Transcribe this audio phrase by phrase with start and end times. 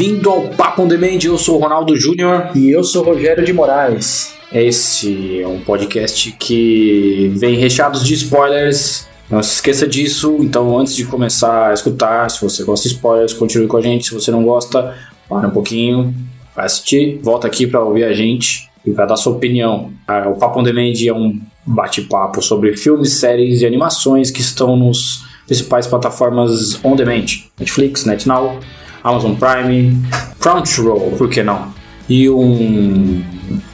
[0.00, 2.52] Bem-vindo ao Papo On Demand, eu sou o Ronaldo Júnior.
[2.54, 4.32] E eu sou o Rogério de Moraes.
[4.50, 9.06] Esse é um podcast que vem recheado de spoilers.
[9.28, 13.34] Não se esqueça disso, então antes de começar a escutar, se você gosta de spoilers,
[13.34, 14.06] continue com a gente.
[14.06, 14.96] Se você não gosta,
[15.28, 16.14] para um pouquinho,
[16.56, 19.92] vai assistir, volta aqui para ouvir a gente e para dar sua opinião.
[20.08, 24.78] Ah, o Papo On Demand é um bate-papo sobre filmes, séries e animações que estão
[24.78, 27.26] nos principais plataformas on demand:
[27.58, 28.60] Netflix, NetNow,
[29.02, 29.96] Amazon Prime,
[30.38, 31.72] Crunchyroll, por que não?
[32.08, 33.22] E um.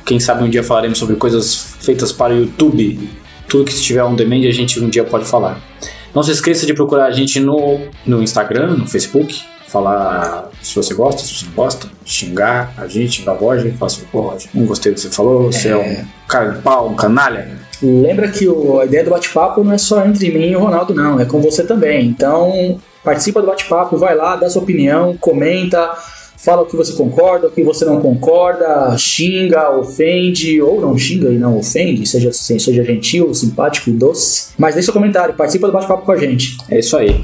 [0.04, 3.10] Quem sabe um dia falaremos sobre coisas feitas para o YouTube.
[3.48, 5.60] Tudo que estiver on demand a gente um dia pode falar.
[6.14, 10.94] Não se esqueça de procurar a gente no, no Instagram, no Facebook, falar se você
[10.94, 14.48] gosta, se você não gosta, xingar a gente, xingar a Roger, falar assim, pô, Roger,
[14.54, 17.58] não gostei do que você falou, você é um cara de pau, um canalha.
[17.82, 20.94] Lembra que o, a ideia do bate-papo não é só entre mim e o Ronaldo,
[20.94, 22.06] não, é com você também.
[22.06, 25.92] Então, participa do bate-papo, vai lá, dá sua opinião, comenta,
[26.36, 31.28] fala o que você concorda, o que você não concorda, xinga, ofende, ou não xinga
[31.28, 34.48] e não ofende, seja, seja gentil, simpático doce.
[34.58, 36.58] Mas deixa seu comentário, participa do bate-papo com a gente.
[36.68, 37.22] É isso aí.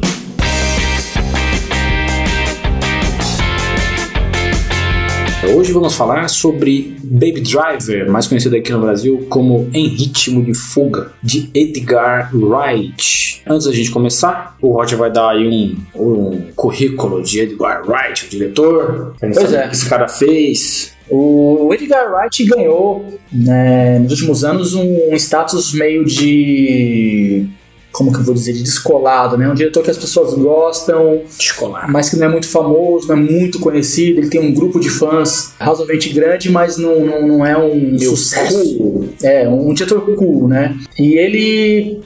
[5.55, 10.55] Hoje vamos falar sobre Baby Driver, mais conhecido aqui no Brasil como Em Ritmo de
[10.55, 13.43] Fuga, de Edgar Wright.
[13.47, 18.25] Antes da gente começar, o Roger vai dar aí um, um currículo de Edgar Wright,
[18.25, 19.15] o diretor.
[19.21, 19.67] Pois é.
[19.67, 20.95] O que esse cara fez.
[21.11, 27.47] O Edgar Wright ganhou, né, nos últimos anos, um status meio de
[27.93, 29.49] como que eu vou dizer, de descolado, né?
[29.49, 31.91] Um diretor que as pessoas gostam, Descolar.
[31.91, 34.19] mas que não é muito famoso, não é muito conhecido.
[34.21, 38.17] Ele tem um grupo de fãs razoavelmente grande, mas não, não, não é um Meu
[38.17, 38.77] sucesso.
[38.79, 39.09] cool.
[39.23, 40.77] É, um diretor cool, né?
[40.99, 42.01] E ele,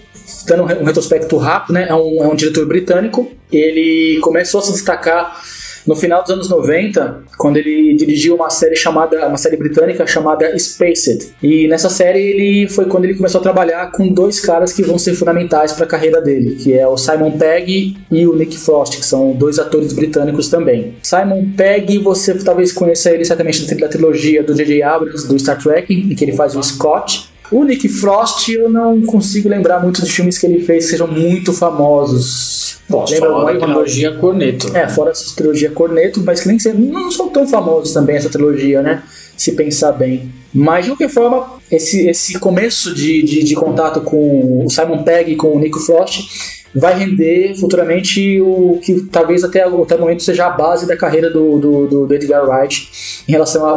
[0.47, 1.87] dando um um retrospecto rápido, né?
[1.89, 3.31] É um, é um diretor britânico.
[3.51, 5.41] Ele começou a se destacar
[5.87, 10.57] no final dos anos 90, quando ele dirigiu uma série chamada, uma série britânica chamada
[10.59, 11.29] Spaced.
[11.43, 14.99] E nessa série ele foi quando ele começou a trabalhar com dois caras que vão
[14.99, 18.99] ser fundamentais para a carreira dele, que é o Simon Pegg e o Nick Frost,
[18.99, 20.95] que são dois atores britânicos também.
[21.03, 24.83] Simon Pegg, você talvez conheça ele certamente da trilogia do J.J.
[24.83, 27.36] Abrams do Star Trek, em que ele faz o Scott.
[27.51, 31.07] O Nick Frost, eu não consigo lembrar muito dos filmes que ele fez que sejam
[31.07, 32.79] muito famosos.
[32.89, 33.65] Posso Lembra aí, Ronaldo?
[33.65, 34.77] trilogia Corneto.
[34.77, 38.29] É, fora essa trilogia Corneto, mas que nem sei, não são tão famosos também essa
[38.29, 39.03] trilogia, né?
[39.37, 40.33] Se pensar bem.
[40.53, 45.33] Mas de qualquer forma, esse, esse começo de, de, de contato com o Simon Pegg
[45.33, 50.23] e com o Nico Frost vai render futuramente o que talvez até, até o momento
[50.23, 53.75] seja a base da carreira do, do, do- Edgar Wright em relação a, a-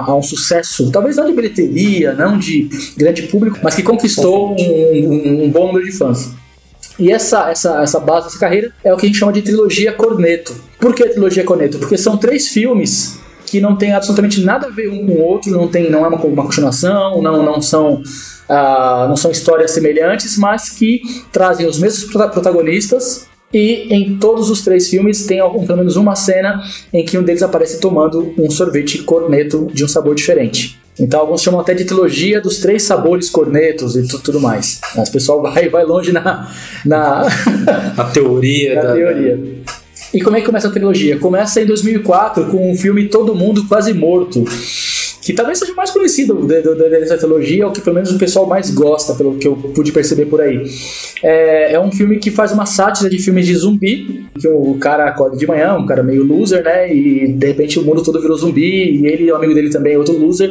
[0.00, 4.52] a- a um sucesso, talvez não de bilheteria, não de grande público, mas que conquistou
[4.52, 6.30] um, um- um bom número de fãs.
[6.98, 9.92] E essa, essa, essa base dessa carreira é o que a gente chama de trilogia
[9.92, 10.54] Corneto.
[10.78, 11.78] Por que trilogia Corneto?
[11.78, 13.18] Porque são três filmes
[13.50, 16.08] que não tem absolutamente nada a ver um com o outro, não, tem, não é
[16.08, 18.00] uma, uma continuação, não, não, são,
[18.48, 21.00] ah, não são histórias semelhantes, mas que
[21.32, 23.26] trazem os mesmos prota- protagonistas.
[23.52, 26.62] E em todos os três filmes tem algum, pelo menos uma cena
[26.92, 30.78] em que um deles aparece tomando um sorvete corneto de um sabor diferente.
[30.96, 34.80] Então alguns chamam até de trilogia dos três sabores cornetos e tu- tudo mais.
[34.94, 36.48] Mas o pessoal vai, vai longe na,
[36.84, 37.26] na,
[37.96, 38.92] A teoria na da...
[38.92, 39.40] teoria.
[40.12, 41.18] E como é que começa a trilogia?
[41.18, 44.42] Começa em 2004 com o filme Todo Mundo Quase Morto,
[45.22, 48.10] que talvez seja o mais conhecido de- de- de- dessa trilogia, ou que pelo menos
[48.10, 50.62] o pessoal mais gosta, pelo que eu pude perceber por aí.
[51.22, 55.04] É, é um filme que faz uma sátira de filmes de zumbi, que o cara
[55.04, 56.92] acorda de manhã, um cara meio loser, né?
[56.92, 58.62] E de repente o mundo todo virou zumbi,
[59.00, 60.50] e ele e o amigo dele também, outro loser,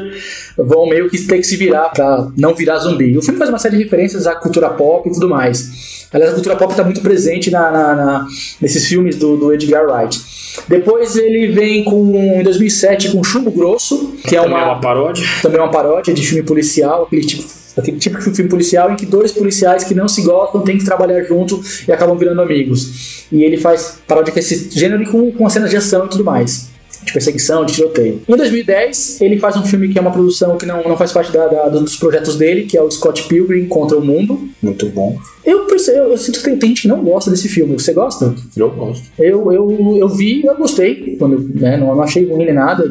[0.65, 3.17] vão meio que ter que se virar pra não virar zumbi.
[3.17, 6.07] O filme faz uma série de referências à cultura pop e tudo mais.
[6.11, 8.27] Aliás, a cultura pop está muito presente na, na- na-
[8.61, 10.19] nesses filmes do, do Edgar Wright.
[10.67, 14.81] Depois ele vem com, em 2007 com Chumbo Grosso, que é Também uma, é uma
[14.81, 15.25] paródia.
[15.41, 17.43] também uma paródia de filme policial, aquele tipo,
[17.77, 20.83] aquele tipo de filme policial em que dois policiais que não se gostam têm que
[20.83, 23.25] trabalhar junto e acabam virando amigos.
[23.31, 26.09] E ele faz paródia com esse gênero e com, com as cenas de ação e
[26.09, 26.67] tudo mais.
[27.03, 28.21] De perseguição, de tiroteio.
[28.27, 31.31] Em 2010, ele faz um filme que é uma produção que não, não faz parte
[31.31, 34.49] da- da- dos projetos dele, que é o Scott Pilgrim contra o Mundo.
[34.61, 35.17] Muito bom.
[35.45, 37.73] Eu, eu, eu sinto que tem, tem gente que não gosta desse filme.
[37.73, 38.35] Você gosta?
[38.55, 39.03] Eu gosto.
[39.17, 42.83] Eu, eu, eu vi, eu gostei, quando, né, não, não achei ruim nem nada.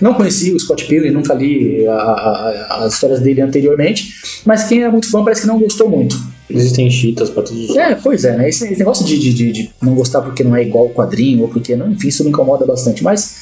[0.00, 4.14] Não conheci o Scott Pilgrim, nunca li a- a- as histórias dele anteriormente,
[4.44, 6.16] mas quem é muito fã parece que não gostou muito.
[6.48, 8.48] Existem chitas pra todos os É, pois é, né?
[8.48, 11.42] Esse, esse negócio de, de, de- de não gostar porque não é igual o quadrinho,
[11.42, 13.02] ou porque não, enfim, isso me incomoda bastante.
[13.02, 13.34] Mas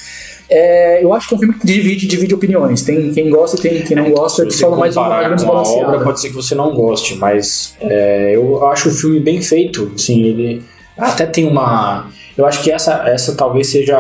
[0.49, 2.83] é, eu acho que é um filme que divide, divide opiniões.
[2.83, 5.29] Tem quem gosta e tem quem não gosta, Se que você fala mais uma comparar
[5.29, 5.89] menos com a balanceada.
[5.89, 9.91] obra, pode ser que você não goste, mas é, eu acho o filme bem feito.
[9.95, 10.63] Assim, ele
[10.97, 12.09] até tem uma.
[12.37, 13.97] Eu acho que essa, essa talvez seja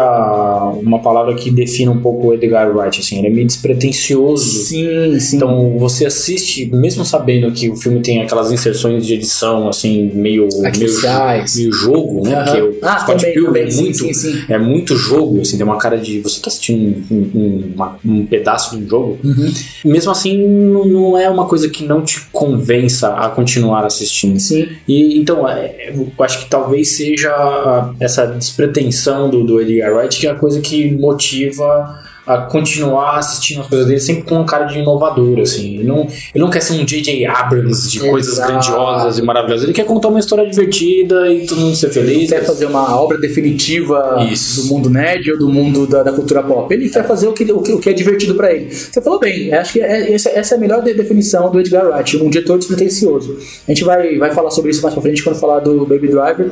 [0.82, 4.44] uma palavra que defina um pouco o Edgar Wright, assim, ele é meio despretensioso.
[4.64, 5.36] Sim, sim.
[5.36, 10.48] Então você assiste, mesmo sabendo que o filme tem aquelas inserções de edição, assim, meio,
[10.48, 11.56] meio, Artificiais.
[11.56, 12.34] meio jogo, né?
[12.34, 12.44] Aham.
[12.44, 14.44] Porque o Ah, Scott também, também, é sim, muito, sim, sim.
[14.48, 18.26] é muito jogo, assim, tem uma cara de você tá assistindo um, um, uma- um
[18.26, 19.18] pedaço de um jogo.
[19.24, 19.52] Uhum.
[19.84, 24.38] Mesmo assim, não não é uma coisa que não te convença a continuar assistindo.
[24.38, 24.66] Sim.
[24.86, 30.26] E então, é, eu acho que talvez seja essa despretensão do, do Edgar Wright que
[30.26, 34.64] é a coisa que motiva a continuar assistindo as coisas dele sempre com um cara
[34.64, 35.74] de inovador, assim.
[35.74, 37.26] Ele não, ele não quer ser um J.J.
[37.26, 38.50] Abrams de coisas Exato.
[38.50, 39.64] grandiosas e maravilhosas.
[39.64, 42.30] Ele quer contar uma história divertida e todo mundo ser feliz.
[42.30, 44.62] quer fazer uma obra definitiva Isso.
[44.62, 46.72] do mundo nerd ou do mundo da, da cultura pop.
[46.72, 48.72] Ele quer fazer o que, o que, o que é divertido pra ele.
[48.74, 51.86] Você falou bem, acho que é- essa, essa é a melhor de- definição do Edgar
[51.90, 53.36] Wright, um diretor despretensioso.
[53.68, 56.50] A gente vai, vai falar sobre isso mais pra frente quando falar do Baby Driver,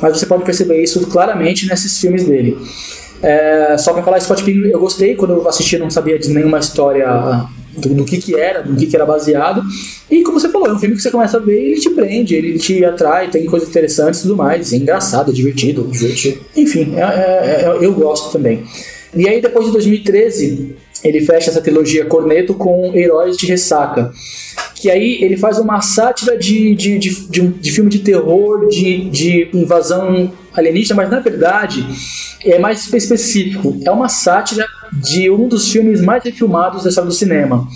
[0.00, 2.56] mas você pode perceber isso claramente nesses filmes dele.
[3.22, 6.58] É, só pra falar Scott Pilgrim, eu gostei, quando eu assisti não sabia de nenhuma
[6.58, 7.46] história
[7.76, 9.62] do, do que que era, do que que era baseado.
[10.10, 12.34] E como você falou, é um filme que você começa a ver ele te prende,
[12.34, 14.72] ele te atrai, tem coisas interessantes e tudo mais.
[14.72, 15.84] É engraçado, é divertido.
[15.90, 16.40] Divertido.
[16.56, 18.64] Enfim, é- é- é- eu gosto também.
[19.14, 20.74] E aí, depois de 2013,
[21.04, 24.10] ele fecha essa trilogia Corneto com Heróis de Ressaca.
[24.74, 29.08] Que aí ele faz uma sátira de, de, de, de, de filme de terror, de,
[29.10, 31.86] de invasão alienígena, mas na verdade
[32.44, 33.80] é mais espe- específico.
[33.84, 37.66] É uma sátira de um dos filmes mais refilmados da história do cinema,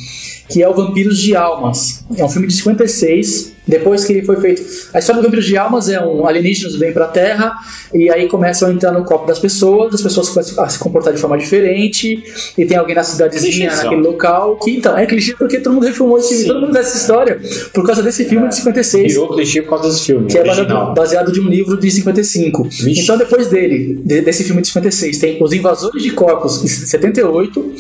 [0.49, 2.05] que é o Vampiros de Almas.
[2.17, 3.53] É um filme de 56.
[3.67, 4.63] Depois que ele foi feito.
[4.95, 7.53] A história do Vampiros de Almas é um alienígenas vêm pra Terra
[7.93, 11.13] e aí começam a entrar no corpo das pessoas, as pessoas começam a se comportar
[11.13, 12.23] de forma diferente,
[12.57, 13.85] e tem alguém na cidadezinha, Clichêzão.
[13.85, 16.91] naquele local, que então, é clichê porque todo mundo refilmou esse filme, todo mundo conhece
[16.91, 17.41] essa história
[17.75, 20.27] por causa desse filme de 56 Virou clichê por causa desse filme.
[20.29, 20.67] que é original.
[20.67, 22.65] baseado, baseado de um livro de 55.
[22.65, 23.01] Vixe.
[23.03, 27.73] Então, depois dele, de- desse filme de 56, tem Os Invasores de Corpos, de 78,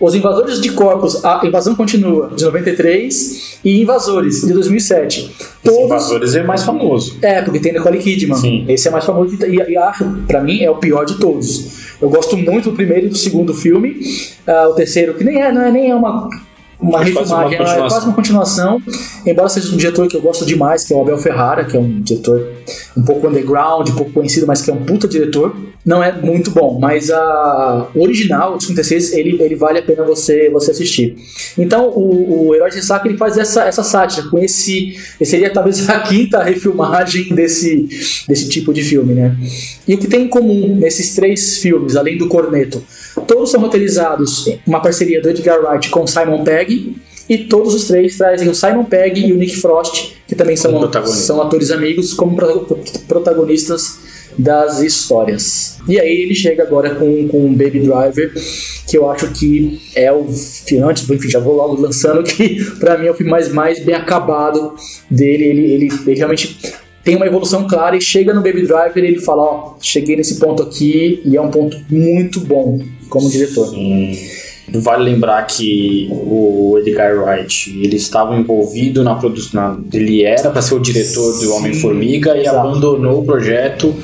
[0.00, 5.20] Os Invasores de Corpos, A Invasão Continua, de 93, e Invasores, de 2007.
[5.38, 5.84] Os Todos.
[5.84, 7.16] Invasores é mais famoso.
[7.22, 8.36] É, porque tem Nicole Kidman.
[8.36, 8.64] Sim.
[8.68, 11.94] Esse é mais famoso e, e acho, pra mim, é o pior de todos.
[12.00, 14.00] Eu gosto muito do primeiro e do segundo filme.
[14.46, 16.28] Ah, o terceiro, que nem é, não é nem é uma.
[16.80, 18.82] Uma É quase uma refilmagem, é quase uma continuação.
[19.26, 21.80] Embora seja um diretor que eu gosto demais, que é o Abel Ferrara, que é
[21.80, 22.46] um diretor
[22.96, 25.54] um pouco underground, um pouco conhecido, mas que é um puta diretor.
[25.84, 30.02] Não é muito bom, mas a o original, o 56, ele, ele vale a pena
[30.02, 31.14] você, você assistir.
[31.58, 34.96] Então, o, o Herói de Ressaca ele faz essa, essa sátira com esse.
[35.22, 37.86] seria talvez a quinta refilmagem desse,
[38.26, 39.36] desse tipo de filme, né?
[39.86, 42.82] E o que tem em comum nesses três filmes, além do Corneto,
[43.26, 46.63] todos são roteirizados uma parceria do Edgar Wright com Simon Pegg.
[47.28, 50.70] E todos os três trazem o Simon Pegg e o Nick Frost, que também são,
[51.06, 52.78] são atores amigos, como pro-
[53.08, 53.98] protagonistas
[54.36, 55.78] das histórias.
[55.88, 58.32] E aí ele chega agora com, com Baby Driver,
[58.86, 60.26] que eu acho que é o
[60.86, 63.94] antes, enfim, já vou logo lançando que pra mim é o filme mais, mais bem
[63.94, 64.74] acabado
[65.10, 65.44] dele.
[65.44, 66.58] Ele, ele, ele realmente
[67.04, 70.36] tem uma evolução clara e chega no Baby Driver e ele fala, ó, cheguei nesse
[70.40, 73.68] ponto aqui e é um ponto muito bom como diretor.
[73.68, 74.18] Sim.
[74.72, 79.84] Vale lembrar que o Edgar Wright ele estava envolvido na produção.
[79.92, 83.94] Ele era para ser o diretor do Homem-Formiga e abandonou o projeto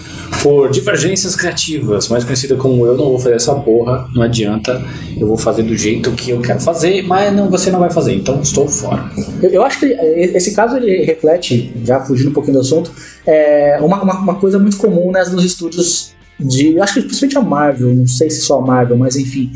[0.42, 4.82] por divergências criativas, mais conhecida como eu não vou fazer essa porra, não adianta,
[5.18, 8.14] eu vou fazer do jeito que eu quero fazer, mas não, você não vai fazer,
[8.14, 9.10] então estou fora.
[9.42, 12.90] Eu, eu acho que eh, esse caso ele reflete, já fugindo um pouquinho do assunto,
[13.26, 16.78] é uma, uma, uma coisa muito comum né, nos estúdios de.
[16.80, 19.50] Acho que principalmente a Marvel, não sei se só a Marvel, mas enfim.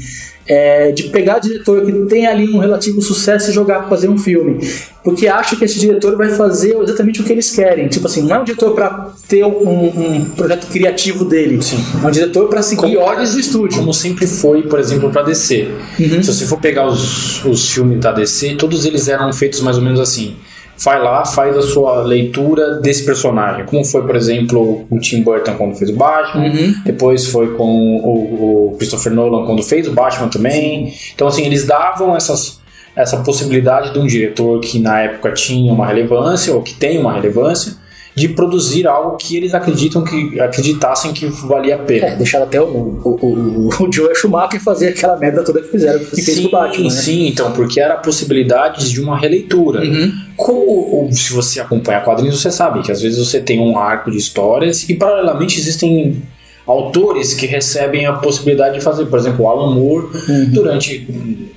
[0.46, 4.18] é, de pegar diretor que tem ali um relativo sucesso e jogar pra fazer um
[4.18, 4.58] filme.
[5.02, 7.88] Porque acha que esse diretor vai fazer exatamente o que eles querem.
[7.88, 11.62] Tipo assim, não é um diretor pra ter um, um projeto criativo dele.
[11.62, 11.78] Sim.
[12.02, 13.78] É um diretor pra seguir Como- ordens do estúdio.
[13.78, 15.66] Como sempre foi, por exemplo, para DC.
[15.98, 16.22] Uhum.
[16.22, 19.82] Se você for pegar os, os filmes da DC, todos eles eram feitos mais ou
[19.82, 20.36] menos assim.
[20.76, 23.64] Vai lá, faz a sua leitura desse personagem.
[23.64, 26.46] Como foi, por exemplo, o Tim Burton quando fez o Batman.
[26.46, 26.74] Uhum.
[26.84, 30.92] Depois foi com o, o Christopher Nolan quando fez o Batman também.
[31.14, 32.60] Então, assim, eles davam essas,
[32.96, 37.12] essa possibilidade de um diretor que na época tinha uma relevância, ou que tem uma
[37.12, 37.76] relevância,
[38.14, 42.06] de produzir algo que eles acreditam que acreditassem que valia a pena.
[42.06, 45.98] É, deixaram até o, o, o, o Joel Schumacher fazer aquela merda toda que fizeram,
[45.98, 46.90] que fez o Batman, né?
[46.90, 49.80] Sim, então, porque era a possibilidade de uma releitura.
[49.80, 50.12] Uhum.
[50.36, 54.16] Como se você acompanha quadrinhos, você sabe que às vezes você tem um arco de
[54.16, 56.22] histórias e paralelamente existem
[56.66, 59.06] autores que recebem a possibilidade de fazer.
[59.06, 60.50] Por exemplo, o Alan Moore, uhum.
[60.50, 61.06] durante.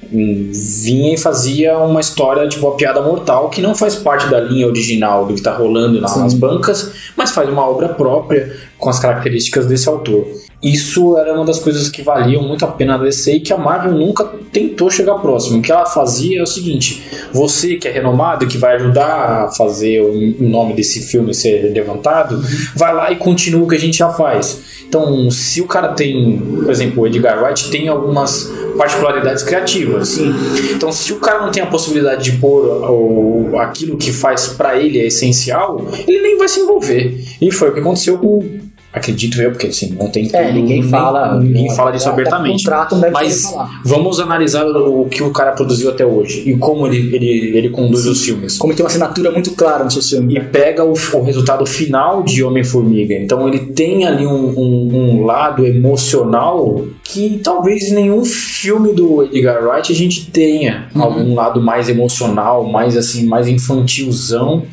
[0.09, 4.65] vinha e fazia uma história tipo a piada mortal que não faz parte da linha
[4.65, 6.39] original do que está rolando nas Sim.
[6.39, 10.25] bancas, mas faz uma obra própria com as características desse autor.
[10.61, 13.91] Isso era uma das coisas que valiam muito a pena DC e que a Marvel
[13.91, 15.59] nunca tentou chegar próximo.
[15.59, 19.51] O que ela fazia é o seguinte: você que é renomado que vai ajudar a
[19.51, 22.41] fazer o nome desse filme ser levantado,
[22.75, 24.77] vai lá e continua o que a gente já faz.
[24.87, 30.09] Então, se o cara tem, por exemplo, o Edgar Wright tem algumas particularidades criativas.
[30.09, 30.33] Sim.
[30.73, 34.79] Então, se o cara não tem a possibilidade de pôr o, aquilo que faz para
[34.79, 37.23] ele é essencial, ele nem vai se envolver.
[37.41, 40.29] E foi o que aconteceu com Acredito eu, porque assim, não tem.
[40.33, 41.39] É, ninguém fala.
[41.39, 42.63] Ninguém fala disso abertamente.
[42.63, 43.43] Contrato, não deve mas
[43.83, 48.03] vamos analisar o, que o cara produziu até hoje e como ele, ele, ele conduz
[48.03, 48.09] Sim.
[48.09, 48.57] os filmes.
[48.57, 50.35] Como tem uma assinatura muito clara no seu filme.
[50.35, 53.13] E pega o, o resultado final de Homem-Formiga.
[53.13, 59.63] Então ele tem ali um, um, um, lado emocional que talvez nenhum filme do Edgar
[59.63, 60.87] Wright a gente tenha.
[60.95, 61.03] Uhum.
[61.03, 64.63] Algum lado mais emocional, mais assim, mais infantilzão,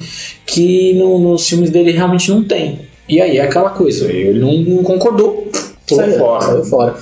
[0.46, 2.83] que no, nos filmes dele realmente não tem.
[3.08, 5.48] E aí é aquela coisa, ele não, não concordou.
[5.86, 6.44] Saiu fora.
[6.44, 6.94] Saiu fora.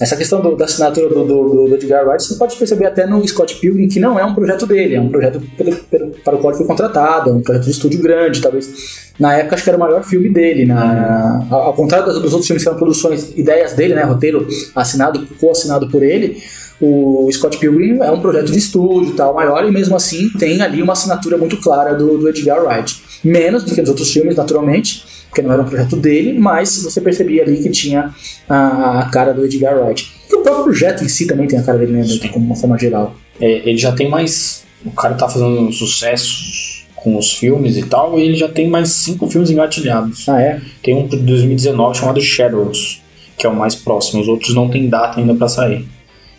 [0.00, 3.26] Essa questão do, da assinatura do, do, do, Edgar Wright, você pode perceber até no
[3.26, 6.38] Scott Pilgrim que não é um projeto dele, é um projeto pelo, pelo, para o
[6.38, 9.12] qual ele foi contratado, é um projeto de estúdio grande, talvez.
[9.18, 12.46] Na época acho que era o maior filme dele, na, ao contrário dos, dos outros
[12.46, 14.46] filmes que eram produções, ideias dele, né, roteiro
[14.76, 16.40] assinado, co-assinado por ele,
[16.80, 20.80] o Scott Pilgrim é um projeto de estúdio tal, maior, e mesmo assim tem ali
[20.80, 23.02] uma assinatura muito clara do, do Edgar Wright.
[23.24, 27.00] Menos do que nos outros filmes, naturalmente, porque não era um projeto dele, mas você
[27.00, 28.14] percebia ali que tinha
[28.48, 30.10] a, a cara do Edgar Wright.
[30.30, 32.78] E o próprio projeto em si também tem a cara dele, né, como uma forma
[32.78, 33.14] geral.
[33.40, 34.64] É, ele já tem mais.
[34.84, 38.90] O cara tá fazendo sucesso com os filmes e tal, e ele já tem mais
[38.90, 40.28] cinco filmes engatilhados.
[40.28, 40.60] Ah, é?
[40.82, 43.02] Tem um de 2019 chamado Shadows,
[43.36, 44.20] que é o mais próximo.
[44.20, 45.86] Os outros não tem data ainda para sair.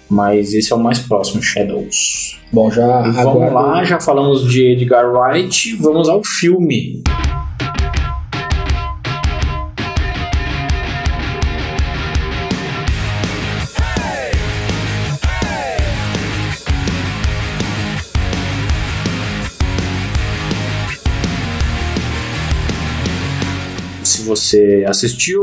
[0.09, 2.39] Mas esse é o mais próximo, Shadows.
[2.51, 3.01] Bom, já.
[3.11, 7.03] Vamos lá, já falamos de Edgar Wright, vamos ao filme.
[24.29, 25.41] Você assistiu,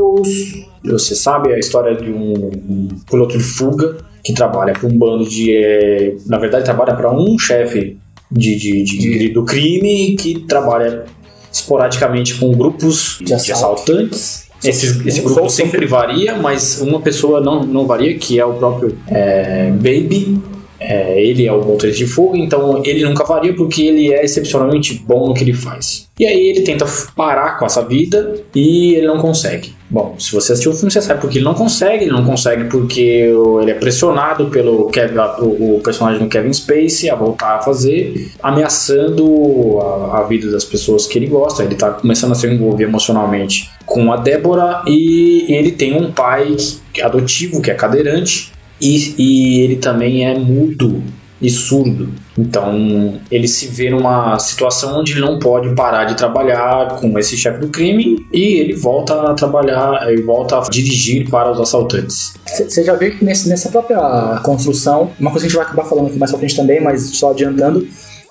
[0.84, 5.28] você sabe a história de um, um piloto de fuga que trabalha para um bando
[5.28, 5.54] de.
[5.54, 7.98] É, na verdade, trabalha para um chefe
[8.30, 11.04] de, de, de, de, do crime que trabalha
[11.52, 14.46] esporadicamente com grupos de, assaltantes.
[14.64, 18.98] Esse, esse grupo sempre varia, mas uma pessoa não, não varia, que é o próprio
[19.06, 20.40] é, Baby,
[20.86, 25.02] é, ele é o motorista de fuga, então ele nunca varia porque ele é excepcionalmente
[25.04, 26.06] bom no que ele faz.
[26.18, 29.74] E aí ele tenta parar com essa vida e ele não consegue.
[29.90, 32.04] Bom, se você assistiu o filme, você sabe porque ele não consegue.
[32.04, 37.14] Ele não consegue porque ele é pressionado pelo Kevin, o, personagem do Kevin Spacey a
[37.14, 41.62] voltar a fazer, ameaçando a, a, vida das pessoas que ele gosta.
[41.62, 46.56] Ele tá começando a se envolver emocionalmente com a Débora e ele tem um pai
[47.02, 51.02] adotivo que é cadeirante e, e ele também é mudo
[51.40, 52.09] e surdo.
[52.38, 57.37] Então ele se vê numa situação onde ele não pode parar de trabalhar com esse
[57.37, 62.35] chefe do crime e ele volta a trabalhar e volta a dirigir para os assaltantes.
[62.47, 65.88] Você já vê que nesse, nessa própria construção, uma coisa que a gente vai acabar
[65.88, 67.87] falando aqui mais pra frente também, mas só adiantando,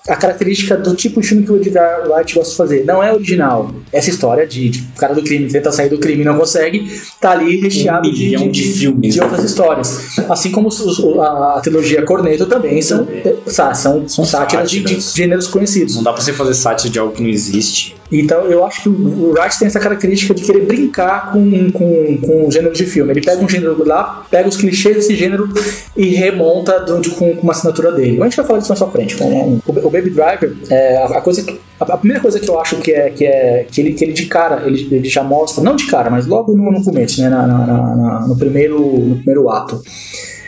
[0.08, 2.84] a característica do tipo de filme que o Edgar Wright gosta de fazer.
[2.84, 3.74] Não é original.
[3.92, 7.32] Essa história de, de cara do crime tenta sair do crime e não consegue, tá
[7.32, 10.18] ali recheado um de, de, de, filmes, de outras histórias.
[10.28, 13.06] Assim como os, a, a, trilogia Corneto também são,
[13.46, 15.96] são, são sátiras de, de gêneros conhecidos.
[15.96, 17.96] Não dá pra você fazer sátira de algo que não existe.
[18.10, 22.46] Então eu acho que o Wright tem essa característica de querer brincar com, com, com
[22.46, 23.12] o gênero de filme.
[23.12, 25.48] Ele pega um gênero lá, pega os clichês desse gênero
[25.96, 28.20] e remonta de, com, com uma assinatura dele.
[28.20, 29.16] A gente vai falar disso mais pra frente.
[29.20, 32.92] O, o Baby Driver, é, a, coisa que, a, primeira coisa que eu acho que
[32.92, 35.86] é que, é, que, ele, que ele de cara, ele, ele já mostra, não de
[35.86, 39.76] cara, mas logo no, no começo, né, na, na, na, no, primeiro, no primeiro ato.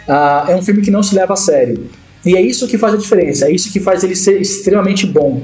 [0.08, 1.86] Uh, é um filme que não se leva a sério.
[2.24, 5.40] E é isso que faz a diferença, é isso que faz ele ser extremamente bom.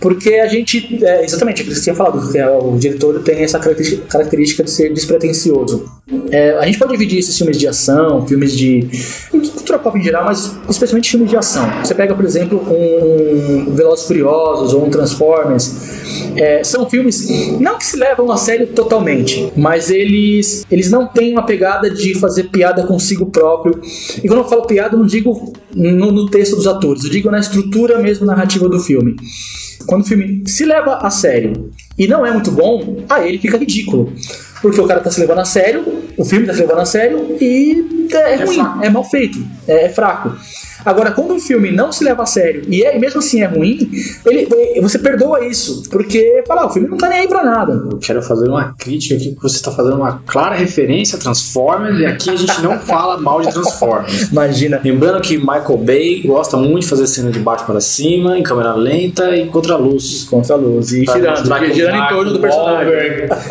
[0.00, 3.22] Porque a gente, é, exatamente, é o que você tinha falado, que é, o diretor
[3.22, 5.88] tem essa característica de ser despretensioso.
[6.30, 8.88] É, a gente pode dividir esses filmes de ação, filmes de
[9.30, 11.66] cultura pop em geral, mas especialmente filmes de ação.
[11.82, 16.03] Você pega, por exemplo, um Velozes Furiosos ou um Transformers.
[16.36, 17.28] É, são filmes
[17.60, 22.14] não que se levam a sério totalmente, mas eles, eles não têm uma pegada de
[22.18, 23.80] fazer piada consigo próprio.
[24.22, 27.30] E quando eu falo piada, eu não digo no, no texto dos atores, eu digo
[27.30, 29.16] na estrutura mesmo narrativa do filme.
[29.86, 33.58] Quando o filme se leva a sério e não é muito bom, aí ele fica
[33.58, 34.12] ridículo.
[34.62, 35.84] porque o cara tá se levando a sério,
[36.16, 39.86] o filme tá se levando a sério e é, é ruim, é mal feito, é,
[39.86, 40.34] é fraco.
[40.84, 43.90] Agora, quando um filme não se leva a sério e é, mesmo assim é ruim,
[44.26, 44.48] ele,
[44.80, 47.72] você perdoa isso, porque fala, ah, o filme não tá nem aí pra nada.
[47.90, 51.98] Eu quero fazer uma crítica aqui, que você tá fazendo uma clara referência a Transformers
[51.98, 54.30] e aqui a gente não fala mal de Transformers.
[54.30, 54.80] Imagina.
[54.84, 58.74] Lembrando que Michael Bay gosta muito de fazer cena de baixo para cima, em câmera
[58.74, 60.24] lenta e contra luz.
[60.28, 60.92] Contra luz.
[60.92, 62.94] E girando, girando em torno do personagem.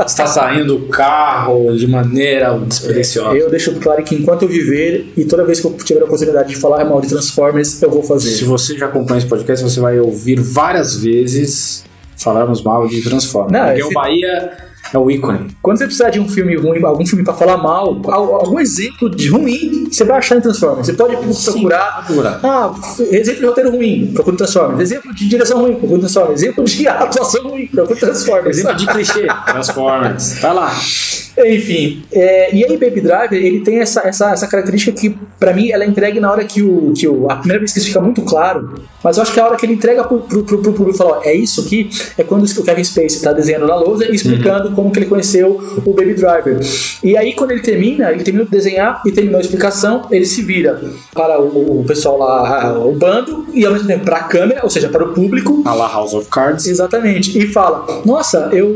[0.05, 3.35] Está saindo do carro de maneira despretensiosa.
[3.37, 6.49] Eu deixo claro que enquanto eu viver e toda vez que eu tiver a oportunidade
[6.49, 8.32] de falar mal de Transformers, Transformers eu vou fazer.
[8.32, 11.86] Se você já acompanha esse podcast, você vai ouvir várias vezes
[12.18, 13.51] falarmos mal de Transformers.
[13.51, 13.84] Não, esse...
[13.84, 14.58] o Bahia
[14.94, 15.48] é o ícone.
[15.62, 19.30] Quando você precisar de um filme ruim, algum filme para falar mal, algum exemplo de
[19.30, 20.86] ruim, você vai achar em Transformers.
[20.86, 22.06] Você pode procurar.
[22.08, 22.72] Sim, ah,
[23.15, 24.80] exemplo de roteiro ruim, procura Transformers.
[24.82, 26.42] Exemplo de direção ruim, procura Transformers.
[26.42, 28.58] Exemplo de atuação ruim, procura Transformers.
[28.58, 30.39] Exemplo de clichê, Transformers.
[30.39, 30.72] Tá lá.
[31.37, 35.71] Enfim, é, e aí Baby Driver, ele tem essa, essa, essa característica que, para mim,
[35.71, 37.29] ela é entregue na hora que o, que o.
[37.29, 39.65] A primeira vez que isso fica muito claro, mas eu acho que a hora que
[39.65, 42.63] ele entrega pro, pro, pro, pro público fala: ó, é isso aqui, é quando o
[42.63, 44.75] Kevin Spacey tá desenhando na lousa e explicando uhum.
[44.75, 46.59] como que ele conheceu o Baby Driver.
[47.03, 50.41] E aí, quando ele termina, ele termina de desenhar e terminou a explicação, ele se
[50.43, 50.79] vira
[51.13, 54.69] para o, o pessoal lá, o bando, e ao mesmo tempo para a câmera, ou
[54.69, 55.63] seja, para o público.
[55.65, 56.67] A la House of Cards.
[56.67, 57.37] Exatamente.
[57.37, 58.73] E fala: Nossa, eu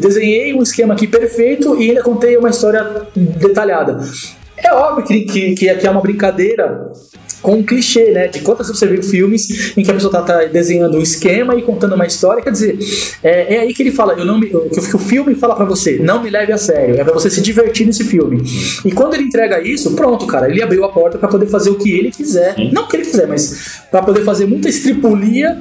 [0.00, 3.98] desenhei um esquema aqui perfeito e ainda contei uma história detalhada.
[4.56, 6.90] É óbvio que, que, que aqui é uma brincadeira
[7.42, 8.28] com um clichê, né?
[8.28, 11.62] De quantas você viu filmes em que a pessoa tá, tá, desenhando um esquema e
[11.62, 12.78] contando uma história, quer dizer,
[13.22, 15.98] é, é aí que ele fala, eu não me, que o filme fala para você,
[15.98, 18.42] não me leve a sério, é para você se divertir nesse filme.
[18.84, 21.76] E quando ele entrega isso, pronto, cara, ele abriu a porta para poder fazer o
[21.76, 25.58] que ele quiser, não o que ele quiser, mas para poder fazer muita estripulia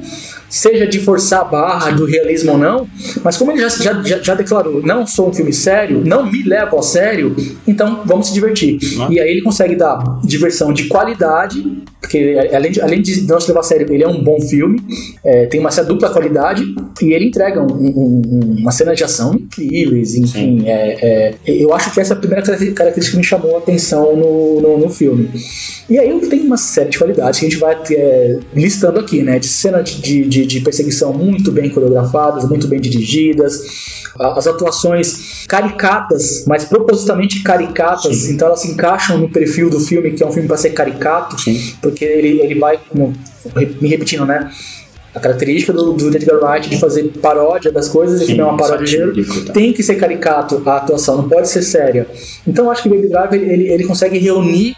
[0.50, 2.88] seja de forçar a barra do realismo ou não,
[3.24, 6.78] mas como ele já, já, já, declarou, não sou um filme sério, não me levo
[6.78, 7.36] a sério,
[7.68, 8.80] então vamos se divertir.
[8.98, 9.12] Uhum.
[9.12, 11.97] E aí ele consegue dar diversão de qualidade, Bye.
[12.08, 14.82] Porque além de, além de não se levar a sério, ele é um bom filme,
[15.24, 16.64] é, tem uma certa dupla qualidade,
[17.02, 20.64] e ele entrega um, um, uma cena de ação incríveis, enfim.
[20.66, 24.16] É, é, eu acho que essa é a primeira característica que me chamou a atenção
[24.16, 25.30] no, no, no filme.
[25.90, 29.38] E aí tem uma série de qualidades que a gente vai é, listando aqui, né?
[29.38, 33.62] De cena de, de, de, perseguição muito bem coreografadas, muito bem dirigidas,
[34.20, 38.34] as atuações caricatas, mas propositalmente caricatas, Sim.
[38.34, 41.40] então elas se encaixam no perfil do filme, que é um filme para ser caricato,
[41.40, 41.74] Sim.
[41.82, 43.14] porque ele, ele vai, como,
[43.82, 44.50] me repetindo, né?
[45.14, 48.56] A característica do, do Edgar Wright de fazer paródia das coisas, Sim, e é uma
[48.56, 49.54] paródia de gênero, tá.
[49.54, 52.06] tem que ser caricato a atuação, não pode ser séria.
[52.46, 54.76] Então acho que o Baby Driver ele, ele consegue reunir,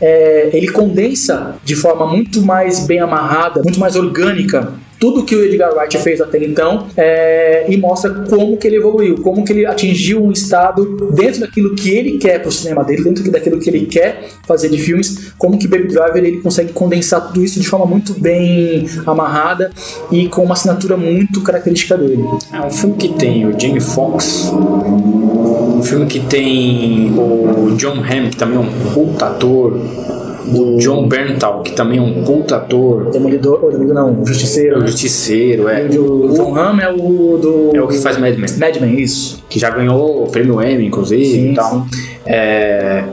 [0.00, 5.44] é, ele condensa de forma muito mais bem amarrada, muito mais orgânica tudo que o
[5.44, 9.66] Edgar Wright fez até então é, e mostra como que ele evoluiu, como que ele
[9.66, 13.68] atingiu um estado dentro daquilo que ele quer para o cinema dele, dentro daquilo que
[13.68, 17.66] ele quer fazer de filmes, como que Baby Driver ele consegue condensar tudo isso de
[17.66, 19.72] forma muito bem amarrada
[20.08, 22.22] e com uma assinatura muito característica dele.
[22.52, 28.30] É um filme que tem o Jamie Foxx, um filme que tem o John Hamm,
[28.30, 29.80] que também é um puta ator,
[30.46, 33.10] o John Berntal, que também é um puta ator.
[33.10, 34.78] Demolidor, ou Demolidor não, Justiceiro.
[34.78, 35.86] O Justiceiro, é.
[35.90, 37.70] E o, John Hamm é o do.
[37.74, 38.50] É o que faz Mad Men.
[38.58, 39.42] Mad Men, isso.
[39.48, 41.86] Que já ganhou o prêmio Emmy, inclusive sim, e tal.
[42.26, 43.04] É,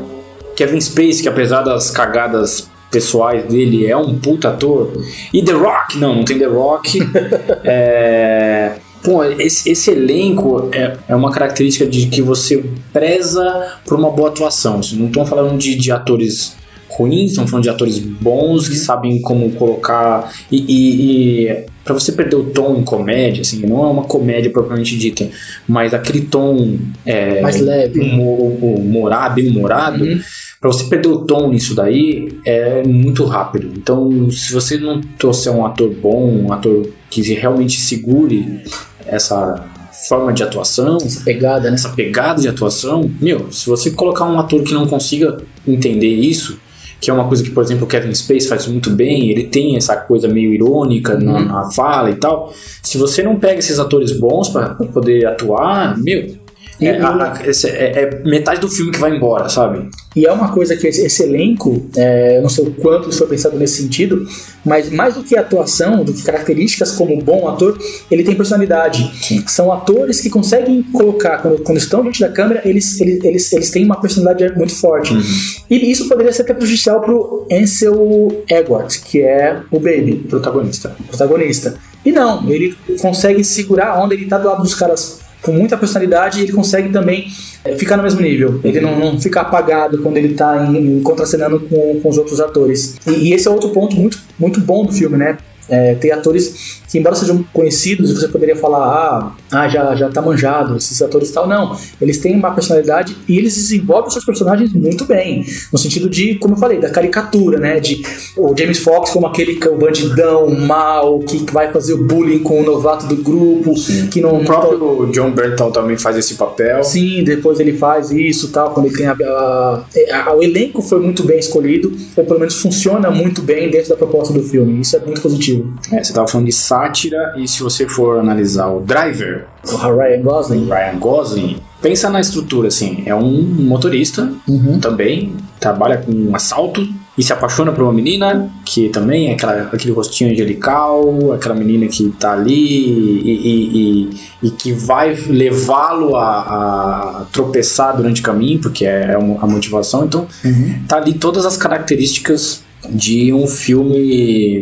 [0.56, 4.92] Kevin Space, que apesar das cagadas pessoais dele, é um puta ator.
[5.34, 7.00] E The Rock, não, não tem The Rock.
[7.64, 8.74] é.
[9.02, 14.28] Pô, esse, esse elenco é, é uma característica de que você preza por uma boa
[14.28, 14.82] atuação.
[14.94, 16.59] Não estou falando de, de atores
[16.90, 20.32] ruins, estão falando de atores bons que sabem como colocar.
[20.52, 24.52] E, e, e para você perder o tom em comédia, assim, não é uma comédia
[24.52, 25.28] propriamente dita,
[25.68, 30.04] mas aquele tom é, mais leve, humorado, bem humorado.
[30.04, 30.20] Uhum.
[30.60, 33.72] Para você perder o tom nisso daí é muito rápido.
[33.76, 38.62] Então, se você não trouxer um ator bom, um ator que realmente segure
[39.08, 39.66] essa
[40.08, 41.76] forma de atuação, essa pegada, né?
[41.76, 46.60] essa pegada de atuação, meu, se você colocar um ator que não consiga entender isso,
[47.00, 49.78] que é uma coisa que, por exemplo, o Kevin Space faz muito bem, ele tem
[49.78, 51.24] essa coisa meio irônica uhum.
[51.24, 52.54] na, na, fala e tal.
[52.84, 56.36] Se você não pega esses atores bons para poder atuar, meu,
[56.82, 59.90] é, a, esse, é, é, metade do filme que vai embora, sabe?
[60.16, 63.20] E é uma coisa que esse, esse elenco, é, eu não sei o quanto isso
[63.20, 64.26] foi pensado nesse sentido,
[64.66, 67.78] mas mais do que atuação, do que características como bom ator,
[68.10, 69.12] ele tem personalidade.
[69.22, 69.44] Sim.
[69.48, 73.72] São atores que conseguem colocar, quando, quando, estão diante da câmera, eles, eles, eles, eles
[73.72, 75.14] têm uma personalidade muito forte.
[75.14, 75.22] Uhum.
[75.70, 80.26] E isso poderia ser até prejudicial pro Ansel Elgort, que é o Baby.
[80.30, 80.96] Protagonista.
[81.08, 81.76] Protagonista.
[82.06, 85.78] E não, ele consegue segurar a onda, ele tá do lado dos caras com muita
[85.78, 87.28] personalidade ele consegue também
[87.64, 88.60] é, ficar no mesmo nível.
[88.64, 92.40] Ele não, não fica apagado quando ele está em, em contracenando com, com os outros
[92.40, 92.98] atores.
[93.08, 95.38] E, e, esse é outro ponto muito, muito bom do filme, né?
[95.70, 100.22] É, tem atores que, embora sejam conhecidos, você poderia falar, ah, ah já, já tá
[100.22, 101.48] manjado, esses atores e tal.
[101.48, 105.46] Não, eles têm uma personalidade e eles desenvolvem seus personagens muito bem.
[105.72, 107.80] No sentido de, como eu falei, da caricatura, né?
[107.80, 108.02] De
[108.36, 112.64] o James Fox como aquele o bandidão mal que vai fazer o bullying com o
[112.64, 113.78] novato do grupo.
[113.78, 114.08] Sim.
[114.08, 116.84] Que não, o próprio John Bernthal também faz esse papel.
[116.84, 119.84] Sim, depois ele faz isso tal, quando ele tem a, a,
[120.26, 123.96] a, o elenco foi muito bem escolhido, ou pelo menos funciona muito bem dentro da
[123.96, 124.82] proposta do filme.
[124.82, 125.59] Isso é muito positivo.
[125.92, 130.22] É, você estava falando de sátira, e se você for analisar o Driver, o Ryan
[130.22, 134.80] Gosling, Ryan Gosling pensa na estrutura assim: é um motorista uhum.
[134.80, 139.64] também, trabalha com um assalto e se apaixona por uma menina que também é aquela,
[139.74, 144.10] aquele rostinho angelical, aquela menina que tá ali e, e,
[144.44, 149.48] e, e que vai levá-lo a, a, tropeçar durante o caminho, porque é, é a
[149.48, 150.06] motivação.
[150.06, 150.82] Então, uhum.
[150.88, 154.62] tá ali todas as características de um filme.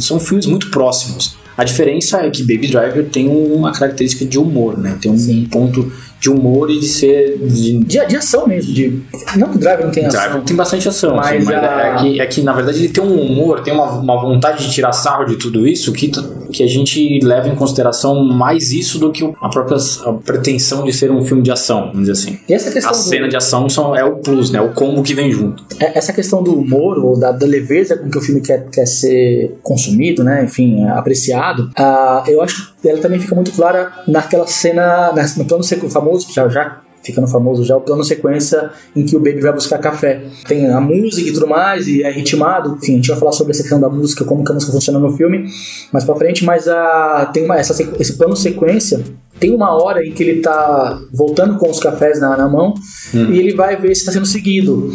[0.00, 1.36] São filmes muito próximos.
[1.56, 4.96] A diferença é que Baby Driver tem uma característica de humor, né?
[5.00, 5.46] Tem um Sim.
[5.50, 7.38] ponto de humor e de ser.
[7.38, 8.72] De, de, de ação mesmo.
[8.72, 9.02] De,
[9.36, 10.20] não que o Driver não tem ação.
[10.20, 11.80] Driver tem bastante ação, mas, assim, mas a...
[11.80, 14.72] é, que, é, que, na verdade ele tem um humor, tem uma, uma vontade de
[14.72, 16.10] tirar sarro de tudo isso que,
[16.52, 20.92] que a gente leva em consideração mais isso do que a própria a pretensão de
[20.92, 22.38] ser um filme de ação, vamos dizer assim.
[22.46, 23.02] E essa questão a do...
[23.02, 24.60] cena de ação são, é o plus, né?
[24.60, 25.64] O combo que vem junto.
[25.78, 28.86] É, essa questão do humor ou da, da, leveza com que o filme quer, quer
[28.86, 30.44] ser consumido, né?
[30.44, 35.64] Enfim, apreciado, uh, eu acho que ela também fica muito clara naquela cena, no plano
[35.64, 39.52] famoso famoso, já, já ficando famoso já, o plano sequência em que o Baby vai
[39.52, 40.22] buscar café.
[40.46, 42.76] Tem a música e tudo mais, e é ritmado.
[42.76, 44.98] Enfim, a gente vai falar sobre essa questão da música, como que a música funciona
[44.98, 45.46] no filme
[45.92, 49.02] mais pra frente, mas a, tem uma, essa, esse plano sequência.
[49.38, 52.74] Tem uma hora em que ele tá voltando com os cafés na, na mão
[53.14, 53.30] hum.
[53.30, 54.92] e ele vai ver se está sendo seguido.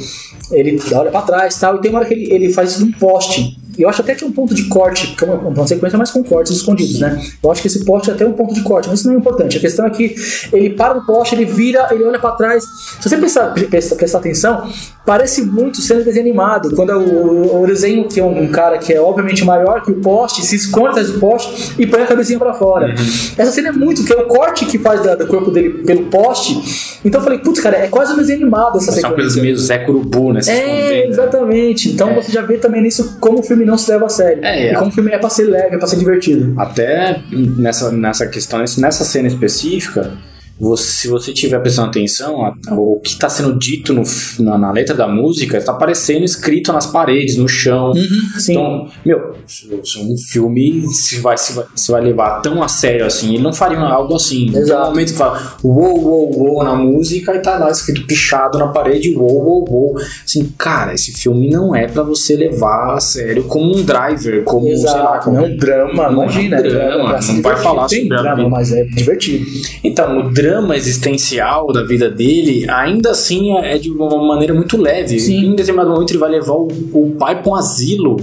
[0.51, 2.91] Ele olha para trás tal, e tem uma hora que ele, ele faz isso num
[2.91, 5.97] poste eu acho até que é um ponto de corte, porque é uma, uma sequência
[5.97, 7.21] mais com cortes escondidos, né?
[7.43, 9.19] Eu acho que esse poste é até um ponto de corte, mas isso não é
[9.19, 9.57] importante.
[9.57, 10.15] A questão é que
[10.51, 12.63] ele para no poste, ele vira, ele olha para trás.
[12.99, 14.69] Se você prestar, prestar, prestar, atenção,
[15.05, 16.75] parece muito sendo desenho animado.
[16.75, 19.91] Quando é o, o, desenho, que é um, um, cara que é obviamente maior que
[19.91, 22.87] o poste, se esconde atrás do poste e põe a cabecinha para fora.
[22.87, 22.93] Uhum.
[23.37, 26.05] Essa cena é muito, que é o corte que faz da, do corpo dele pelo
[26.05, 26.99] poste.
[27.03, 29.09] Então eu falei, putz, cara, é quase um desenho animado essa São sequência.
[29.09, 30.41] São coisas meio Zé Curubu, né?
[30.47, 31.89] É, exatamente.
[31.89, 32.15] Então é.
[32.15, 34.43] você já vê também nisso como o filme não se leva a sério.
[34.43, 36.53] É, e como o filme é pra ser leve, é pra ser divertido.
[36.59, 40.11] Até nessa, nessa questão, nessa cena específica,
[40.59, 44.03] você, se você estiver prestando atenção, a, o que está sendo dito no,
[44.39, 47.91] na, na, letra da música está aparecendo escrito nas paredes, no chão.
[47.91, 52.69] Uhum, então, meu, se um filme se vai, se, vai, se vai levar tão a
[52.69, 54.47] sério assim, ele não faria algo assim.
[54.47, 54.65] Exato.
[54.65, 58.57] Tem um momento que fala uou, uou, uou na música e tá lá escrito pichado
[58.57, 59.95] na parede, uou, uou, uou.
[60.23, 64.69] Assim, cara, esse filme não é para você levar a sério como um driver, como,
[64.69, 64.93] Exato.
[64.93, 66.57] sei lá, como é um drama, imagina.
[66.57, 69.45] É um drama, não vai falar sobre drama, mas é divertido.
[69.83, 74.53] Então, o drama drama existencial da vida dele, ainda assim é, é de uma maneira
[74.53, 75.19] muito leve.
[75.19, 75.47] Sim.
[75.47, 78.17] Em determinado momento ele vai levar o, o pai para um asilo.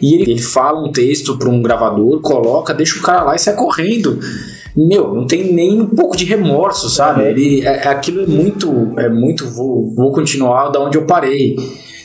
[0.00, 3.38] E ele, ele fala um texto para um gravador, coloca, deixa o cara lá e
[3.38, 4.18] sai correndo
[4.76, 7.22] meu, não tem nem um pouco de remorso, sabe?
[7.22, 11.54] Ele, é, aquilo é muito, é muito, vou, vou continuar da onde eu parei.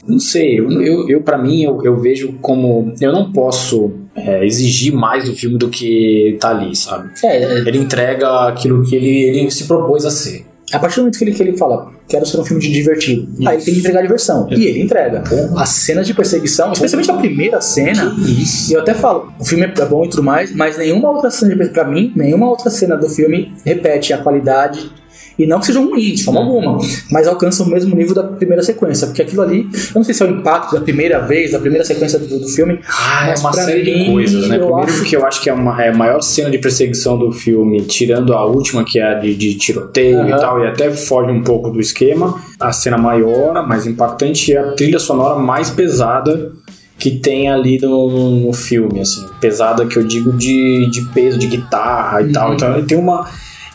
[0.07, 4.45] Não sei, eu, eu, eu para mim, eu, eu vejo como, eu não posso é,
[4.45, 7.11] exigir mais do filme do que tá ali, sabe?
[7.23, 10.45] É, é, ele entrega aquilo que ele, ele se propôs a ser.
[10.71, 13.27] A partir do momento que ele, que ele fala, quero ser um filme de divertido,
[13.39, 13.49] Isso.
[13.49, 14.47] aí ele tem que entregar diversão.
[14.51, 15.23] E ele entrega.
[15.57, 19.85] As cenas de perseguição, especialmente a primeira cena, e eu até falo, o filme é
[19.85, 23.09] bom e tudo mais, mas nenhuma outra cena, de, pra mim, nenhuma outra cena do
[23.09, 24.91] filme repete a qualidade
[25.39, 26.77] e não que sejam ruins, de forma alguma,
[27.09, 29.07] mas alcançam o mesmo nível da primeira sequência.
[29.07, 31.85] Porque aquilo ali, eu não sei se é o impacto da primeira vez, da primeira
[31.85, 32.77] sequência do, do filme.
[32.89, 34.57] Ah, é uma série mim, de coisas, né?
[34.57, 35.03] Primeiro acho...
[35.05, 38.33] que eu acho que é, uma, é a maior cena de perseguição do filme, tirando
[38.33, 40.27] a última, que é a de, de tiroteio uhum.
[40.27, 42.37] e tal, e até foge um pouco do esquema.
[42.59, 46.51] A cena maior, mais impactante, é a trilha sonora mais pesada
[46.97, 49.25] que tem ali no, no filme, assim.
[49.39, 52.31] Pesada que eu digo de, de peso, de guitarra e uhum.
[52.33, 52.53] tal.
[52.53, 53.25] Então ele tem uma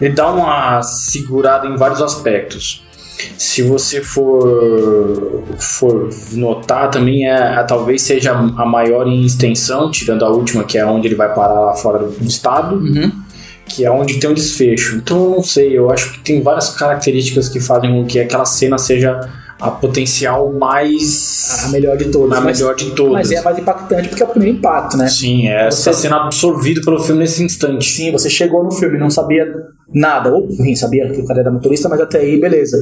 [0.00, 2.85] ele dá uma segurada em vários aspectos.
[3.38, 10.30] Se você for, for notar, também é, talvez seja a maior em extensão, tirando a
[10.30, 13.12] última, que é onde ele vai parar lá fora do estado, uhum.
[13.66, 14.96] que é onde tem um desfecho.
[14.96, 18.44] Então eu não sei, eu acho que tem várias características que fazem com que aquela
[18.44, 19.20] cena seja
[19.61, 21.64] a potencial mais.
[21.64, 22.38] A melhor de todas.
[22.38, 23.12] A mas, melhor de todas.
[23.12, 25.09] Mas é a mais impactante porque é o primeiro impacto, né?
[25.09, 25.70] Sim, é.
[25.70, 27.90] Você está sendo absorvido pelo filme nesse instante.
[27.90, 29.46] Sim, você chegou no filme, não sabia
[29.94, 30.30] nada.
[30.35, 32.76] Ou, enfim, sabia que o cara era motorista, mas até aí, beleza.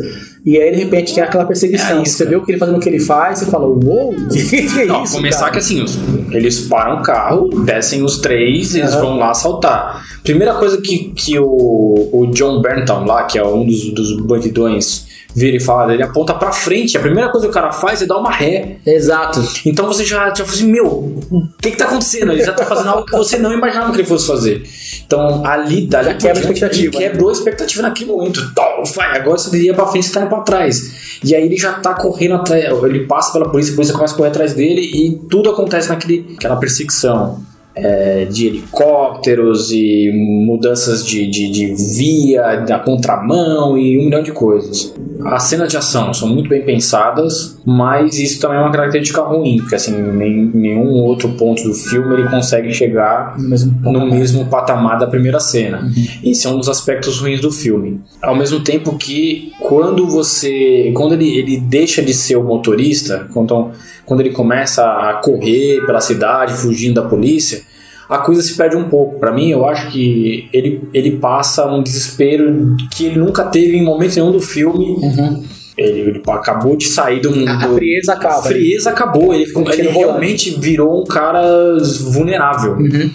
[0.44, 1.98] E aí, de repente, tem aquela perseguição.
[1.98, 4.14] É isso, você vê o que ele fazendo o que ele faz, você fala, uou,
[4.33, 5.14] que, que é Não, isso?
[5.14, 5.53] começar cara?
[5.53, 5.98] que assim, os-
[6.31, 9.01] eles param o carro, descem os três, eles Aham.
[9.03, 10.03] vão lá assaltar.
[10.25, 15.07] Primeira coisa que, que o, o John Bernton lá, que é um dos, dos bandidões,
[15.35, 16.97] vira e fala, ele aponta pra frente.
[16.97, 18.77] A primeira coisa que o cara faz é dar uma ré.
[18.87, 19.40] Exato.
[19.64, 22.33] Então você já, já fala assim, meu, o que que tá acontecendo?
[22.33, 24.62] Ele já tá fazendo algo que você não imaginava que ele fosse fazer.
[25.07, 28.55] Então ali, dali Já quebra a expectativa, Ele quebrou a expectativa naquele momento.
[28.55, 31.18] Tom, vai, agora você ia pra frente, você tá indo pra trás.
[31.25, 34.16] E aí ele já tá correndo atrás, ele passa pela polícia, a polícia começa a
[34.16, 37.40] correr atrás dele e tudo acontece naquele, aquela perseguição.
[37.75, 40.11] é, de helicópteros e
[40.47, 44.95] mudanças de, de, de via, da contramão e um milhão de coisas.
[45.26, 49.58] As cenas de ação são muito bem pensadas, mas isso também é uma característica ruim,
[49.58, 54.46] porque assim, nem, nenhum outro ponto do filme ele consegue chegar No mesmo no mesmo
[54.46, 55.90] patamar da primeira cena.
[56.22, 58.00] Esse é um dos aspectos ruins do filme.
[58.22, 63.70] Ao mesmo tempo que quando você, quando ele, ele deixa de ser o motorista, quando,
[64.04, 67.62] quando ele começa a correr pela cidade, fugindo da polícia,
[68.14, 69.18] a coisa se perde um pouco.
[69.18, 73.83] Pra mim, eu acho que ele, ele passa um desespero que ele nunca teve em
[73.85, 74.85] momento nenhum do filme.
[74.98, 75.42] Uhum.
[75.77, 78.38] Ele, ele acabou de sair do, A do, frieza acaba.
[78.38, 79.33] a frieza acabou.
[79.35, 81.42] Ele, ficou- Ele ele realmente virou um cara
[82.11, 82.72] vulnerável.
[82.72, 83.11] Uhum.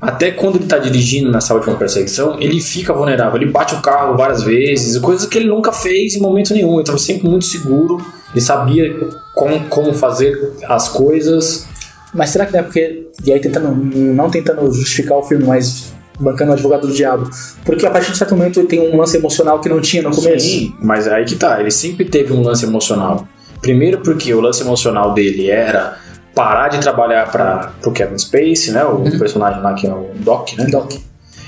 [0.00, 3.40] Até quando ele tá dirigindo nessa última perseguição, ele fica vulnerável.
[3.40, 6.74] Ele bate o carro várias vezes, coisas que ele nunca fez em momento nenhum.
[6.76, 7.98] Ele tava sempre muito seguro.
[8.32, 8.96] Ele sabia
[9.34, 11.68] como, como fazer as coisas.
[12.14, 13.08] Mas será que não é porque.
[13.24, 13.74] E aí tentando.
[13.74, 17.28] Não tentando justificar o filme, mas bancando o advogado do diabo.
[17.64, 20.14] Porque a partir de certo momento ele tem um lance emocional que não tinha no
[20.14, 20.46] começo.
[20.46, 21.60] Sim, mas aí que tá.
[21.60, 23.26] Ele sempre teve um lance emocional.
[23.60, 25.96] Primeiro porque o lance emocional dele era
[26.34, 28.84] parar de trabalhar para o Kevin Spacey, né?
[28.84, 30.66] O personagem lá que é o Doc, né?
[30.66, 30.92] Doc.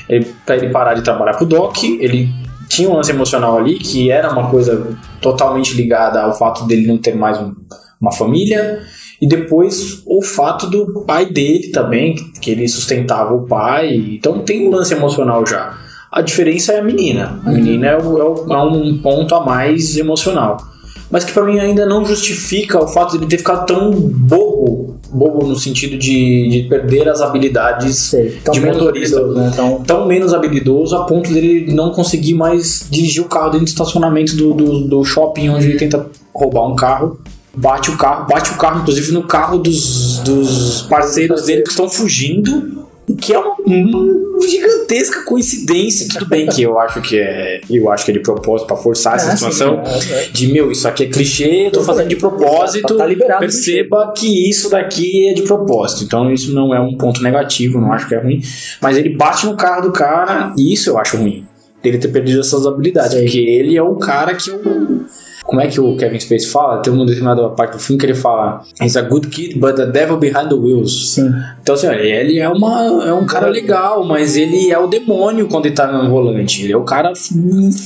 [0.09, 2.29] ele, pra ele parar de trabalhar pro Doc, ele
[2.69, 4.87] tinha um lance emocional ali que era uma coisa
[5.21, 7.55] totalmente ligada ao fato dele não ter mais um-
[8.01, 8.81] uma família
[9.21, 14.67] e depois o fato do pai dele também, que ele sustentava o pai, então tem
[14.67, 15.79] um lance emocional já.
[16.11, 17.41] A diferença é a menina.
[17.45, 20.57] A menina é, o- é o- é um ponto a mais emocional.
[21.11, 24.97] Mas que pra mim ainda não justifica o fato de ele ter ficado tão bobo,
[25.13, 28.39] bobo no sentido de, de perder as habilidades Sei.
[28.53, 29.51] De motorista né?
[29.53, 33.69] Então, tão menos habilidoso a ponto dele não conseguir mais dirigir o carro dentro do
[33.69, 37.19] estacionamento do, do, do shopping onde ele tenta roubar um carro.
[37.57, 41.89] Bate o carro, bate o carro, inclusive, no carro dos, dos parceiros dele que estão
[41.89, 42.85] fugindo.
[43.21, 46.09] Que é uma, uma gigantesca coincidência.
[46.09, 47.61] Tudo bem que eu acho que é.
[47.69, 49.85] Eu acho que é de propósito pra forçar essa é, situação.
[49.85, 50.29] sim, é, é.
[50.33, 52.97] De meu, isso aqui é clichê, eu tô fazendo de propósito.
[52.97, 53.41] Tá liberado.
[53.41, 56.05] Perceba que isso daqui é de propósito.
[56.05, 58.41] Então isso não é um ponto negativo, não acho que é ruim.
[58.81, 61.47] Mas ele bate no carro do cara e isso eu acho ruim.
[61.83, 63.13] Dele ter perdido essas habilidades.
[63.13, 63.25] Sei.
[63.25, 64.63] Porque ele é o cara que eu.
[65.45, 66.79] Como é que o Kevin Spacey fala?
[66.79, 69.87] Tem uma determinada parte do filme que ele fala He's a good kid, but the
[69.87, 71.13] devil behind the wheels.
[71.13, 71.31] Sim.
[71.63, 75.67] Então, assim, ele é, uma, é um cara legal, mas ele é o demônio quando
[75.67, 76.63] ele tá no volante.
[76.65, 77.13] Ele é o cara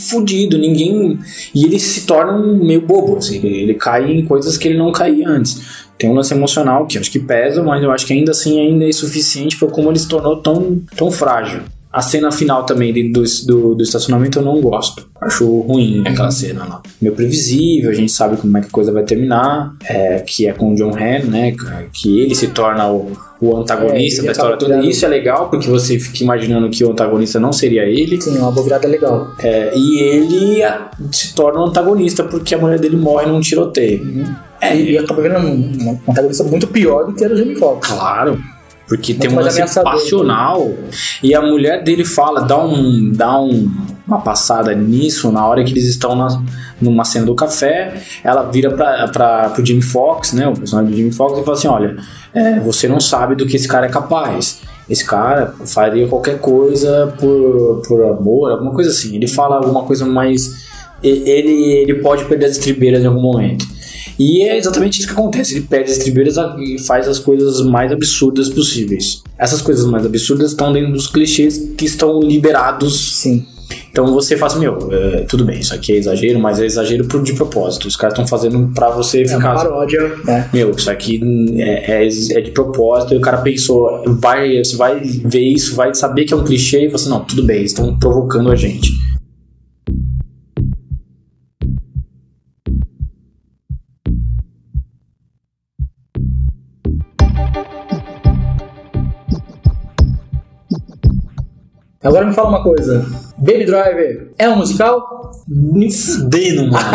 [0.08, 1.18] fudido, ninguém.
[1.52, 4.92] E ele se torna um meio bobo, assim, ele cai em coisas que ele não
[4.92, 5.88] caía antes.
[5.98, 8.84] Tem um lance emocional que acho que pesa, mas eu acho que ainda assim ainda
[8.84, 11.62] é insuficiente para como ele se tornou tão, tão frágil.
[11.98, 15.06] A cena final também do, do, do estacionamento eu não gosto.
[15.20, 16.82] Acho ruim aquela cena lá.
[17.02, 19.74] Meio previsível, a gente sabe como é que a coisa vai terminar.
[19.84, 21.54] é, que é com o John Hamm, né?
[21.92, 24.74] Que ele se torna o, o antagonista É, da história toda.
[24.74, 28.20] virando- Isso é legal, porque você fica imaginando que o antagonista não seria ele.
[28.20, 29.32] Sim, uma boa virada legal.
[29.40, 30.62] É, e ele
[31.12, 34.24] se torna o antagonista porque a mulher dele morre num tiroteio.
[34.61, 37.56] É, E, e acaba vendo um, um antagonista muito pior do que era o Jamie
[37.56, 37.88] Foxx.
[37.90, 38.38] Claro.
[38.88, 40.74] Porque tem um lance passional.
[41.22, 43.70] E a mulher dele fala, dá, um, dá um,
[44.07, 46.42] uma passada nisso na hora que eles estão na,
[46.81, 48.03] numa cena do café.
[48.24, 50.48] Ela vira pra, pro Jimmy Fox, né?
[50.48, 51.96] O personagem do Jimmy Fox, e fala assim: olha,
[52.33, 54.61] é, você não sabe do que esse cara é capaz.
[54.88, 59.14] Esse cara faria qualquer coisa por, por amor, alguma coisa assim.
[59.14, 60.66] Ele fala alguma coisa mais.
[61.03, 63.66] Ele, ele pode perder as estribeiras em algum momento.
[64.18, 65.54] E é exatamente isso que acontece.
[65.57, 69.22] Ele perde as estribeiras e faz as coisas mais absurdas possíveis.
[69.38, 72.98] Essas coisas mais absurdas estão dentro dos clichês que estão liberados.
[73.20, 73.46] Sim.
[73.90, 77.22] Então você faz, meu, é, tudo bem, isso aqui é exagero, mas é exagero por,
[77.22, 77.87] de propósito.
[77.87, 79.54] Os caras estão fazendo pra você É uma ficar.
[79.54, 80.12] paródia.
[80.24, 80.48] né?
[80.52, 81.20] Meu, isso aqui
[81.57, 83.14] é, é, é de propósito.
[83.14, 86.85] E o cara pensou, vai, você vai ver isso, vai saber que é um clichê
[86.85, 88.90] e você, não, tudo bem, eles estão provocando a gente.
[102.08, 103.04] Agora me fala uma coisa.
[103.40, 105.31] Baby Driver é um musical?
[105.46, 106.87] Me fudendo, mano.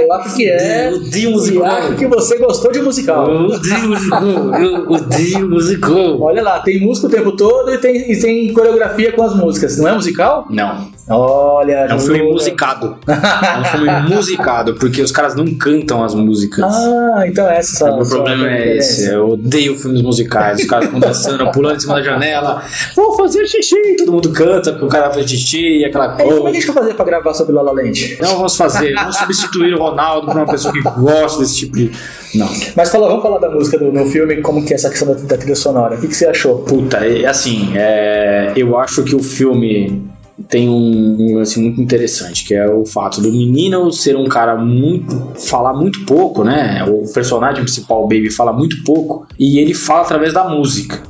[0.00, 0.88] eu acho que é.
[0.88, 1.66] Eu odeio E musical.
[1.66, 3.30] acho que você gostou de musical.
[3.30, 4.22] Eu odeio musical.
[4.24, 6.20] Eu odeio musical.
[6.22, 9.76] Olha lá, tem música o tempo todo e tem, e tem coreografia com as músicas.
[9.78, 10.46] Não é musical?
[10.50, 12.96] Não, Olha, é um filme musicado.
[13.06, 16.64] É um filme musicado, porque os caras não cantam as músicas.
[16.64, 17.92] Ah, então essa.
[17.92, 21.80] O meu problema é esse, eu odeio filmes musicais, os caras ficam dançando, pulando em
[21.80, 22.62] cima da janela,
[22.96, 26.26] vou fazer xixi, todo mundo canta porque o cara faz xixi aquela É, como é
[26.26, 26.54] que a coisa.
[26.54, 28.18] gente vai fazer pra gravar sobre Lala Land?
[28.20, 31.90] Não vamos fazer, vamos substituir o Ronaldo por uma pessoa que gosta desse tipo de.
[32.34, 32.48] Não.
[32.76, 35.14] Mas fala, vamos falar da música do meu filme, como que é essa questão da,
[35.14, 35.96] da trilha sonora.
[35.96, 36.58] O que, que você achou?
[36.58, 40.02] Puta, é assim, é, eu acho que o filme
[40.48, 44.56] tem um, um lance muito interessante, que é o fato do menino ser um cara
[44.56, 45.32] muito.
[45.38, 46.84] falar muito pouco, né?
[46.88, 51.00] O personagem principal, o Baby, fala muito pouco, e ele fala através da música.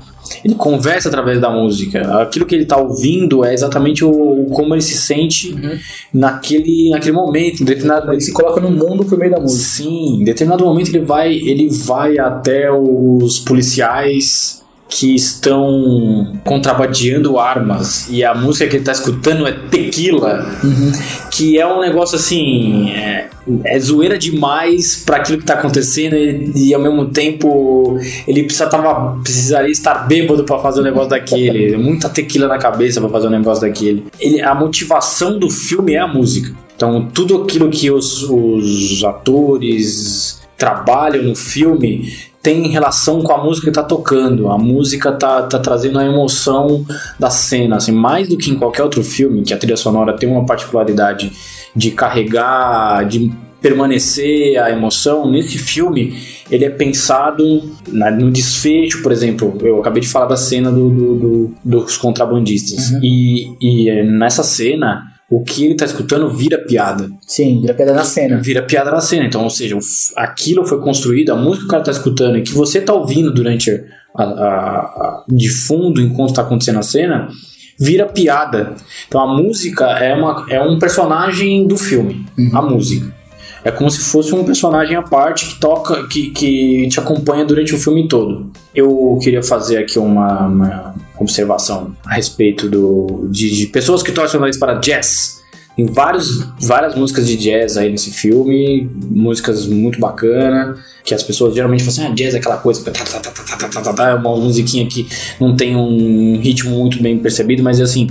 [0.44, 2.22] Ele conversa através da música.
[2.22, 5.54] Aquilo que ele tá ouvindo é exatamente o, como ele se sente
[6.12, 7.64] naquele, naquele momento.
[7.64, 9.64] Determinado, Ele se coloca no mundo por meio da música.
[9.64, 14.63] Sim, em determinado momento ele vai, ele vai até os policiais
[14.94, 20.48] que estão contrabandeando armas e a música que ele está escutando é Tequila,
[21.32, 23.26] que é um negócio assim, é,
[23.64, 28.68] é zoeira demais para aquilo que está acontecendo e, e ao mesmo tempo ele precisa,
[28.68, 33.26] tava, precisaria estar bêbado para fazer o negócio daquele, muita tequila na cabeça para fazer
[33.26, 34.04] o negócio daquele.
[34.20, 36.54] Ele, a motivação do filme é a música.
[36.76, 42.12] Então, tudo aquilo que os, os atores trabalham no filme
[42.44, 44.50] tem relação com a música que tá tocando.
[44.50, 46.84] A música tá, tá trazendo a emoção
[47.18, 47.76] da cena.
[47.76, 51.32] Assim, mais do que em qualquer outro filme, que a trilha sonora tem uma particularidade
[51.74, 56.14] de carregar, de permanecer a emoção, nesse filme
[56.50, 59.56] ele é pensado na- no desfecho, por exemplo.
[59.62, 62.90] Eu acabei de falar da cena do, do- do- dos contrabandistas.
[63.02, 67.08] E, e é, nessa cena, o que ele tá escutando vira piada.
[67.26, 68.38] Sim, vira pedra na cena.
[68.40, 69.24] Vira piada na cena.
[69.26, 69.76] Então, ou seja,
[70.16, 73.32] aquilo foi construído, a música que o cara tá escutando e que você tá ouvindo
[73.32, 73.70] durante
[74.16, 77.28] a, a- a- de fundo enquanto tá acontecendo a cena,
[77.78, 78.74] vira piada.
[79.08, 82.24] Então a música é, uma, é um personagem do filme.
[82.52, 83.12] A música.
[83.64, 87.74] É como se fosse um personagem à parte que toca, que, que te acompanha durante
[87.74, 88.50] o filme todo.
[88.74, 94.38] Eu queria fazer aqui uma, uma observação a respeito do, de, de pessoas que torcem
[94.38, 95.42] o nariz para jazz.
[95.76, 101.54] Tem vários, várias músicas de jazz aí nesse filme, músicas muito bacana, que as pessoas
[101.54, 105.08] geralmente falam assim, ah, jazz é aquela coisa, tá, tá, tá, é uma musiquinha que
[105.40, 108.08] não tem um ritmo muito bem percebido, mas assim,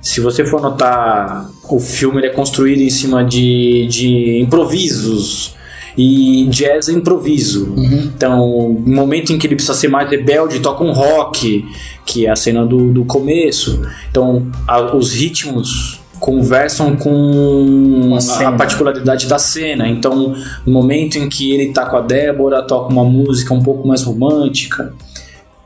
[0.00, 5.54] se você for notar, o filme é construído em cima de, de improvisos,
[5.96, 7.74] e jazz é improviso.
[8.16, 11.64] Então, no momento em que ele precisa ser mais rebelde, toca um rock,
[12.04, 13.80] que é a cena do, do começo.
[14.10, 19.88] Então, a- os ritmos conversam com a particularidade da cena.
[19.88, 23.86] Então, no momento em que ele tá com a Débora, toca uma música um pouco
[23.86, 24.94] mais romântica.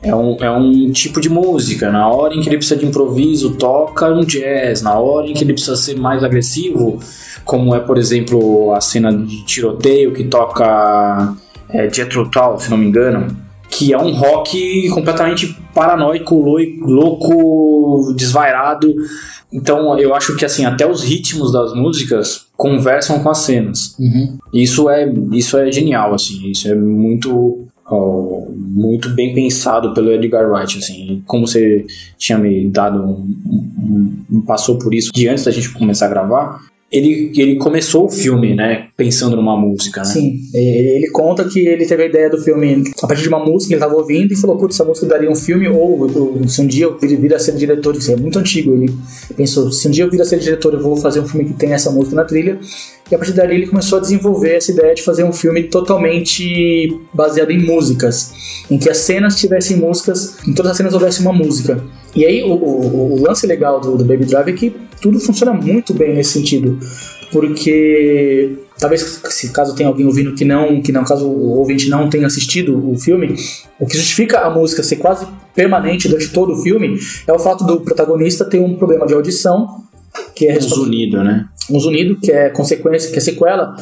[0.00, 1.90] É um, é um tipo de música.
[1.90, 4.82] Na hora em que ele precisa de improviso, toca um jazz.
[4.82, 7.00] Na hora em que ele precisa ser mais agressivo,
[7.44, 11.34] como é, por exemplo, a cena de tiroteio que toca
[11.70, 13.36] é, Jethro Tull, se não me engano,
[13.70, 18.94] que é um rock completamente paranoico, louco, desvairado.
[19.52, 23.96] Então, eu acho que assim, até os ritmos das músicas conversam com as cenas.
[24.52, 26.50] Isso é, isso é genial, assim.
[26.50, 31.22] Isso é muito, muito bem pensado pelo Edgar Wright, assim.
[31.26, 31.84] Como você
[32.16, 36.60] tinha me dado, um, um- passou por isso de antes da gente começar a gravar,
[36.90, 40.06] ele, ele começou o filme, né, pensando numa música, né?
[40.06, 43.44] Sim, ele, ele conta que ele teve a ideia do filme a partir de uma
[43.44, 46.08] música que ele estava ouvindo e falou: Putz, essa música daria um filme, ou
[46.48, 48.72] se um dia eu vir a ser diretor, isso é muito antigo.
[48.72, 48.90] Ele
[49.36, 51.54] pensou: se um dia eu vir a ser diretor, eu vou fazer um filme que
[51.54, 52.58] tem essa música na trilha.
[53.10, 56.98] E a partir dali ele começou a desenvolver essa ideia de fazer um filme totalmente
[57.12, 58.32] baseado em músicas,
[58.70, 61.82] em que as cenas tivessem músicas, em todas as cenas houvesse uma música.
[62.14, 65.52] E aí o, o- o lance legal do, do Baby Drive é que tudo funciona
[65.52, 66.78] muito bem nesse sentido,
[67.30, 72.08] porque talvez se caso tenha alguém ouvindo que não, que não caso o ouvinte não
[72.08, 73.34] tenha assistido o filme,
[73.78, 77.64] o que justifica a música ser quase permanente durante todo o filme é o fato
[77.64, 79.84] do protagonista ter um problema de audição
[80.34, 81.46] que é Os responsável- Unidos, né?
[81.70, 83.74] um zunido, que é consequência, que é sequela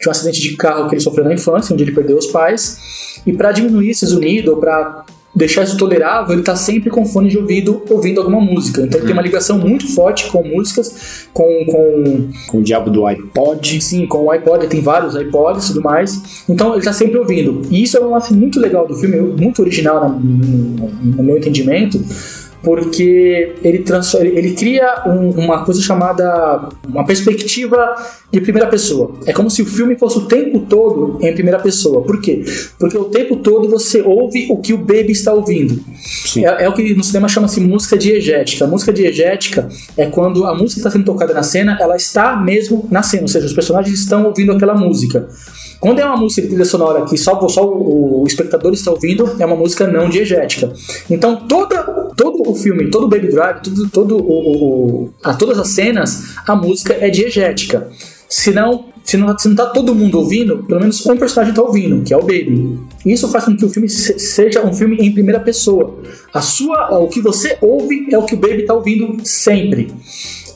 [0.00, 3.20] de um acidente de carro que ele sofreu na infância, onde ele perdeu os pais.
[3.26, 7.28] E para diminuir esse zunido, ou para deixar isso tolerável, ele tá sempre com fone
[7.30, 8.82] de ouvido ouvindo alguma música.
[8.82, 13.06] Então ele tem uma ligação muito forte com músicas, com, com Com o diabo do
[13.06, 13.80] iPod.
[13.80, 16.44] sim, com o iPod, ele tem vários iPods e tudo mais.
[16.48, 17.62] Então ele tá sempre ouvindo.
[17.70, 21.38] E isso é um lance muito legal do filme, muito original na- no, no meu
[21.38, 21.98] entendimento,
[22.62, 27.96] porque ele, transforma, ele, ele cria um, uma coisa chamada uma perspectiva
[28.30, 29.14] de primeira pessoa.
[29.26, 32.02] É como se o filme fosse o tempo todo em primeira pessoa.
[32.02, 32.44] Por quê?
[32.78, 35.82] Porque o tempo todo você ouve o que o baby está ouvindo.
[36.36, 38.64] É, é, o que no cinema chama-se música diegética.
[38.64, 42.86] A música diegética é quando a música está sendo tocada na cena, ela está mesmo
[42.90, 45.28] na cena, ou seja, os personagens estão ouvindo aquela música.
[45.82, 49.34] Quando é uma música de trilha sonora que só, só o, o, espectador está ouvindo,
[49.40, 50.72] é uma música não diegética.
[51.10, 51.82] Então toda,
[52.16, 56.36] todo o filme, todo o Baby Drive, todo, todo o, o, a, todas as cenas,
[56.46, 57.90] a música é diegética.
[58.28, 62.14] Se não, se não tá todo mundo ouvindo, pelo menos um personagem está ouvindo, que
[62.14, 62.78] é o Baby.
[63.04, 65.98] Isso faz com que o filme seja um filme em primeira pessoa.
[66.32, 69.92] A sua, o que você ouve é o que o Baby está ouvindo sempre.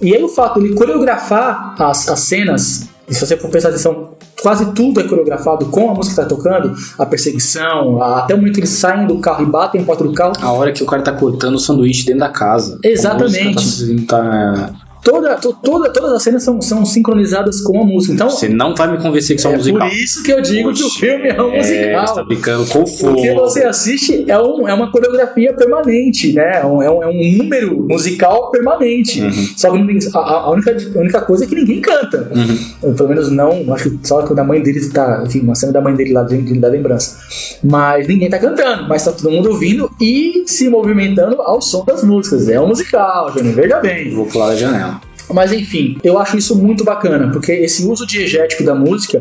[0.01, 4.16] E aí o fato de ele coreografar as, as cenas se você for prestar atenção,
[4.47, 8.37] quase tudo é coreografado com a música que tá tocando, a perseguição, a, até o
[8.37, 10.35] momento que eles saem do carro e batem em porta do carro.
[10.41, 12.79] A hora que o cara tá cortando o sanduíche dentro da casa.
[12.81, 14.05] Exatamente.
[14.05, 14.71] A tá,
[15.07, 18.13] Toda, toda, todas as cenas são, são sincronizadas com a música.
[18.13, 19.89] Então, Você não vai me convencer que são é musical.
[19.89, 22.07] Por isso que eu digo Oxe, que o filme é um é, musical.
[22.09, 23.15] Você tá brincando com fogo.
[23.15, 26.59] Porque você assiste é, um, é uma coreografia permanente, né?
[26.61, 29.23] É um, é um número musical permanente.
[29.23, 29.31] Uhum.
[29.57, 29.79] Só que
[30.13, 32.29] a, a, única, a única coisa é que ninguém canta.
[32.35, 32.95] Uhum.
[32.95, 35.23] Pelo menos não, acho que só que da mãe dele tá.
[35.25, 37.17] Enfim, uma cena da mãe dele lá dentro da lembrança.
[37.63, 42.03] Mas ninguém tá cantando, mas tá todo mundo ouvindo e se movimentando ao som das
[42.03, 42.49] músicas.
[42.49, 44.13] É um musical, Júnior, veja bem.
[44.13, 44.96] Vou pular a janela.
[45.33, 49.19] Mas enfim, eu acho isso muito bacana, porque esse uso diegético da música,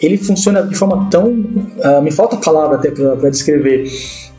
[0.00, 1.28] ele funciona de forma tão.
[1.28, 3.90] Uh, me falta palavra até para descrever.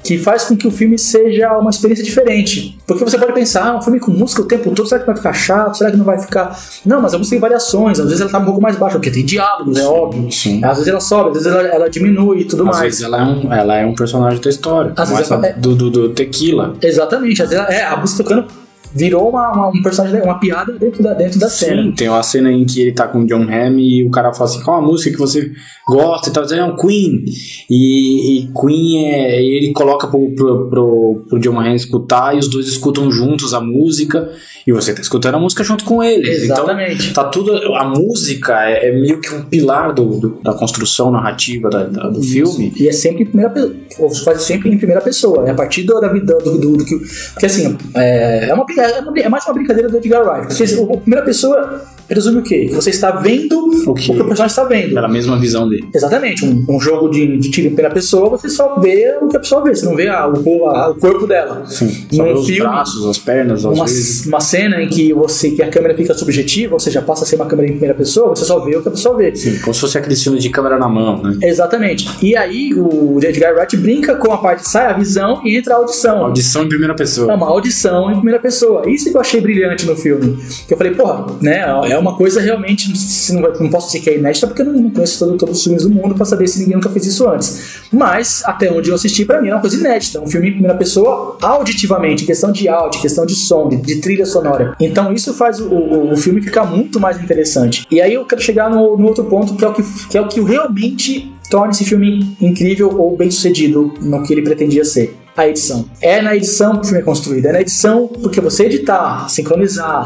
[0.03, 2.77] Que faz com que o filme seja uma experiência diferente.
[2.87, 5.15] Porque você pode pensar, ah, um filme com música o tempo todo, será que vai
[5.15, 5.75] ficar chato?
[5.75, 6.57] Será que não vai ficar.
[6.85, 9.11] Não, mas a música tem variações, às vezes ela tá um pouco mais baixa, porque
[9.11, 10.31] tem diálogos, é óbvio.
[10.31, 10.63] Sim.
[10.63, 12.77] Às vezes ela sobe, às vezes ela, ela diminui e tudo às mais.
[12.77, 14.93] Às vezes ela é, um, ela é um personagem da história.
[14.95, 15.53] Às vezes ela, é...
[15.53, 16.75] do, do, do tequila.
[16.81, 18.47] Exatamente, às vezes ela, é, a música tocando
[18.93, 21.83] virou uma, uma, um personagem, uma piada dentro da, dentro da cena.
[21.83, 24.33] Sim, tem uma cena em que ele tá com o John Hamm e o cara
[24.33, 25.51] fala assim, qual a música que você
[25.87, 27.23] gosta e tal, dizendo, é um Queen.
[27.69, 29.41] E, e Queen é.
[29.41, 33.61] Ele coloca pro, pro, pro, pro John Hamm escutar e os dois escutam juntos a
[33.61, 34.29] música
[34.65, 36.43] e você tá escutando a música junto com eles.
[36.43, 37.09] Então, Exatamente.
[37.09, 37.73] Então, tá tudo.
[37.75, 42.09] A música é, é meio que um pilar do, do da construção narrativa da, da,
[42.09, 42.31] do Isso.
[42.31, 42.73] filme.
[42.77, 44.11] E é sempre em primeira pessoa.
[44.23, 45.47] Quase sempre em primeira pessoa.
[45.47, 46.95] É a partir do, da vida do, do, do, que.
[47.33, 50.47] Porque assim, é, é, uma, é mais uma brincadeira do Edgar Wright.
[50.47, 52.69] Porque a primeira pessoa presume o quê?
[52.73, 54.93] Você está vendo o que, o, que o personagem está vendo.
[54.93, 55.87] Pela mesma visão dele.
[55.93, 56.45] Exatamente.
[56.45, 59.39] Um, um jogo de, de tiro em primeira pessoa, você só vê o que a
[59.39, 59.75] pessoa vê.
[59.75, 61.65] Você não vê a, o, a, o corpo dela.
[61.67, 62.07] Sim.
[62.11, 63.85] Só Num os filme, braços, as pernas, uma,
[64.27, 67.35] uma cena em que você que a câmera fica subjetiva, ou seja, passa a ser
[67.35, 69.35] uma câmera em primeira pessoa, você só vê o que a pessoa vê.
[69.35, 71.37] Sim, como se fosse aquele filme de câmera na mão, né?
[71.41, 72.07] Exatamente.
[72.21, 75.77] E aí o Edgar Wright brinca com a parte sai a visão e entra a
[75.77, 76.25] audição.
[76.25, 77.31] Audição em primeira pessoa.
[77.31, 78.66] É uma audição em primeira pessoa.
[78.87, 80.37] Isso que eu achei brilhante no filme.
[80.67, 81.59] Que eu falei, porra, né?
[81.89, 84.89] É uma coisa realmente realmente não, não posso dizer que é inédita porque eu não
[84.89, 87.81] conheço todo, todos os filmes do mundo para saber se ninguém nunca fez isso antes.
[87.91, 90.19] Mas, até onde eu assisti, para mim é uma coisa inédita.
[90.19, 94.25] Um filme em primeira pessoa, auditivamente, questão de áudio, questão de som, de, de trilha
[94.25, 94.75] sonora.
[94.79, 97.85] Então, isso faz o, o, o, filme ficar muito mais interessante.
[97.89, 100.21] E aí eu quero chegar no, no outro ponto, que é o que, que, é
[100.21, 105.15] o que realmente torna esse filme incrível ou bem sucedido no que ele pretendia ser
[105.37, 105.87] a edição.
[106.01, 110.05] É na edição que o filme é construído, é na edição porque você editar, sincronizar,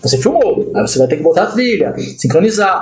[0.00, 2.80] você filmou, aí você vai ter que botar a trilha, sincronizar,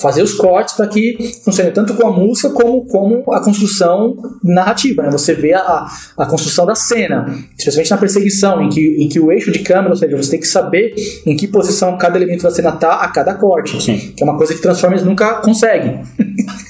[0.00, 5.02] fazer os cortes para que funcione tanto com a música como, como a construção narrativa.
[5.02, 5.10] Né?
[5.10, 5.86] Você vê a,
[6.16, 7.26] a construção da cena,
[7.58, 10.40] especialmente na perseguição, em que, em que o eixo de câmera, ou seja, você tem
[10.40, 10.94] que saber
[11.26, 13.82] em que posição cada elemento da cena está a cada corte.
[13.82, 14.12] Sim.
[14.16, 16.00] Que é uma coisa que Transformers nunca consegue.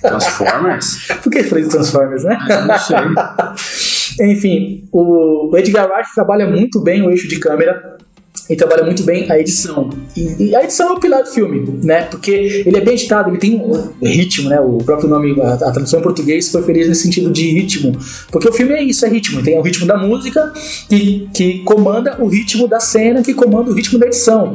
[0.01, 1.09] Transformers?
[1.23, 2.39] Por que falei de Transformers, né?
[2.49, 2.97] Eu não sei.
[4.21, 7.99] Enfim, o Edgar Wright trabalha muito bem o eixo de câmera
[8.51, 9.89] e trabalha muito bem a edição.
[10.17, 12.03] E, a edição é o pilar do filme, né?
[12.03, 12.33] Porque
[12.67, 14.61] ele é bem editado, ele tem um ritmo, né?
[14.61, 17.97] O próprio nome, a, a tradução em português foi feliz nesse sentido de ritmo.
[18.33, 19.41] Porque o filme é isso, é ritmo.
[19.41, 20.53] Tem o ritmo da música
[20.89, 24.53] que, que comanda o ritmo da cena, que comanda o ritmo da edição.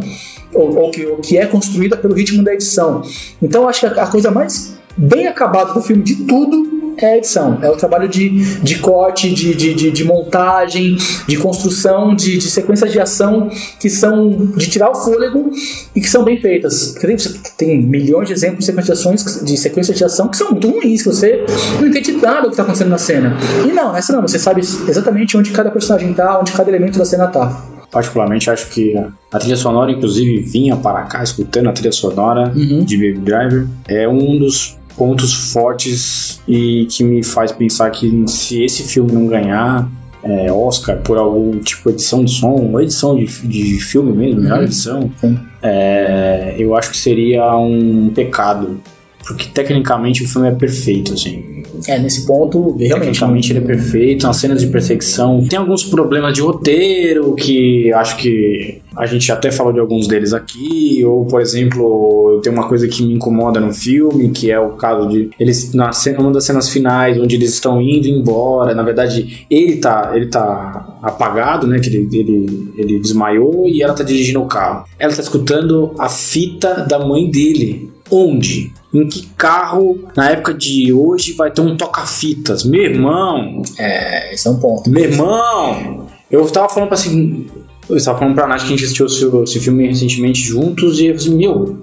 [0.53, 3.01] Ou, ou que, ou que é construída pelo ritmo da edição.
[3.41, 7.18] Então acho que a, a coisa mais bem acabada do filme de tudo é a
[7.18, 7.60] edição.
[7.62, 12.91] É o trabalho de, de corte, de, de, de, montagem, de construção, de, de sequências
[12.91, 15.52] de ação que são de tirar o fôlego
[15.96, 16.93] e que são bem feitas.
[16.93, 17.16] Tem,
[17.58, 20.70] tem milhões de exemplos de sequências de, ações, de sequências de ação que são muito
[20.70, 21.46] ruins, que você
[21.80, 23.38] não entende nada do que está acontecendo na cena.
[23.68, 27.06] E não, essa não, você sabe exatamente onde cada personagem está, onde cada elemento da
[27.06, 28.93] cena está particularmente acho que
[29.32, 32.84] a trilha sonora, inclusive, vinha para cá escutando a trilha sonora uhum.
[32.84, 38.64] de Baby Driver, é um dos pontos fortes e que me faz pensar que se
[38.64, 39.89] esse filme não ganhar,
[40.24, 44.41] é, Oscar por algum tipo de edição de som, ou edição de, de filme mesmo,
[44.41, 45.38] melhor edição, Sim.
[45.62, 48.82] é, eu acho que seria um pecado.
[49.28, 51.63] Porque tecnicamente o filme é perfeito, assim.
[51.88, 52.93] É, nesse ponto, realmente.
[52.93, 55.43] Tecnicamente ele é perfeito, as cenas de perseguição.
[55.49, 60.32] Tem alguns problemas de roteiro que acho que a gente até falou de alguns deles
[60.32, 61.03] aqui.
[61.03, 64.71] Ou, por exemplo, eu tenho uma coisa que me incomoda no filme, que é o
[64.71, 65.30] caso de.
[65.39, 69.78] Eles, na cena, uma das cenas finais, onde eles estão indo embora, na verdade, ele
[69.78, 71.80] tá, ele tá apagado, né?
[71.80, 74.86] Que ele, ele, ele desmaiou e ela tá dirigindo o carro.
[74.99, 77.95] Ela tá escutando a fita da mãe dele.
[78.10, 78.72] Onde?
[78.93, 82.64] Em que carro, na época de hoje, vai ter um toca-fitas?
[82.64, 84.89] Meu irmão, É, esse é um ponto.
[84.89, 87.47] meu irmão, eu tava falando pra assim.
[87.89, 89.06] Eu estava falando pra Nath que a gente assistiu
[89.43, 91.78] esse, filme recentemente juntos e eu falei assim, meu,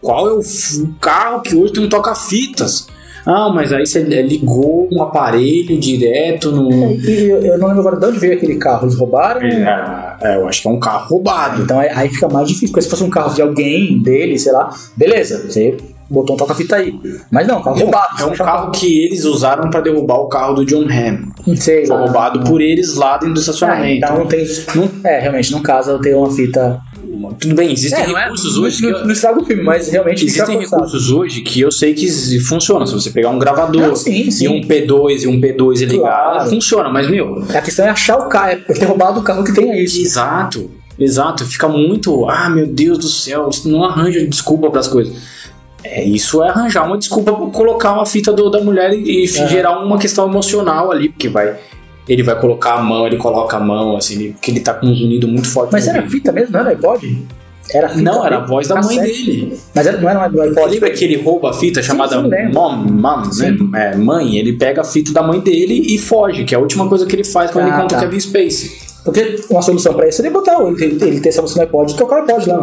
[0.00, 0.40] qual é o
[1.00, 2.86] carro que hoje tem um toca-fitas?
[3.30, 6.70] Ah, mas aí você ligou um aparelho direto no.
[6.92, 8.86] E eu, eu não lembro agora de onde veio aquele carro.
[8.86, 9.42] Eles roubaram?
[9.42, 11.60] É, é, eu acho que é um carro roubado.
[11.62, 12.68] Então aí, aí fica mais difícil.
[12.68, 15.76] Porque se fosse um carro de alguém, dele, sei lá, beleza, você
[16.10, 16.98] botou um toca-fita aí.
[17.30, 18.22] Mas não, carro roubado.
[18.22, 21.54] É um carro que eles usaram pra derrubar o carro do John Hamm.
[21.56, 22.02] Sei Foi lá.
[22.04, 23.96] roubado por eles lá dentro do Ah, estacionamento.
[24.06, 24.46] então não tem.
[24.74, 26.80] Não- É, realmente, no caso eu tenho uma fita.
[27.40, 28.90] Tudo bem, existem É, é- recursos não- hoje que.
[28.90, 32.08] Não, estraga o filme, mas realmente Existem recursos hoje que eu sei que
[32.40, 32.86] funcionam.
[32.86, 34.44] Se você pegar um gravador sim, sim.
[34.44, 36.02] e um P2 e um P2 e ligar,
[36.32, 36.50] Claro.
[36.50, 36.88] funciona.
[36.88, 39.80] Mas, meu, A questão é achar o carro, é ter roubado o carro que tenha
[39.82, 40.00] isso.
[40.00, 41.44] exato, exato.
[41.44, 45.14] Fica muito, ah, meu Deus do céu, não arranja desculpa para as coisas.
[45.84, 49.24] É, isso é arranjar uma desculpa pra colocar uma fita do- da mulher e, e
[49.24, 49.48] É.
[49.48, 51.56] gerar uma questão emocional ali, porque vai.
[52.08, 54.86] Ele vai colocar a mão, ele coloca a mão, assim, ele- porque ele tá com
[54.86, 55.70] um zunido muito forte.
[55.72, 57.26] Mas era fita mesmo, não era iPod?
[57.70, 59.24] Era fita Não, era a voz da mãe cassete.
[59.26, 59.58] dele.
[59.74, 60.70] Mas era, não era no iPod.
[60.72, 62.54] Lembra que ele rouba a fita chamada sim, lembro.
[62.54, 63.56] mom, mom, né?
[63.92, 64.38] É, mãe?
[64.38, 67.14] Ele pega a fita da mãe dele e foge, que é a última coisa que
[67.14, 68.04] ele faz quando Ah, ele encontra tá.
[68.04, 68.88] o Kevin Spacey.
[69.04, 71.96] Porque uma solução pra isso seria botar ele, ele ter essa versão no iPod e
[71.96, 72.62] tocar o iPod lá.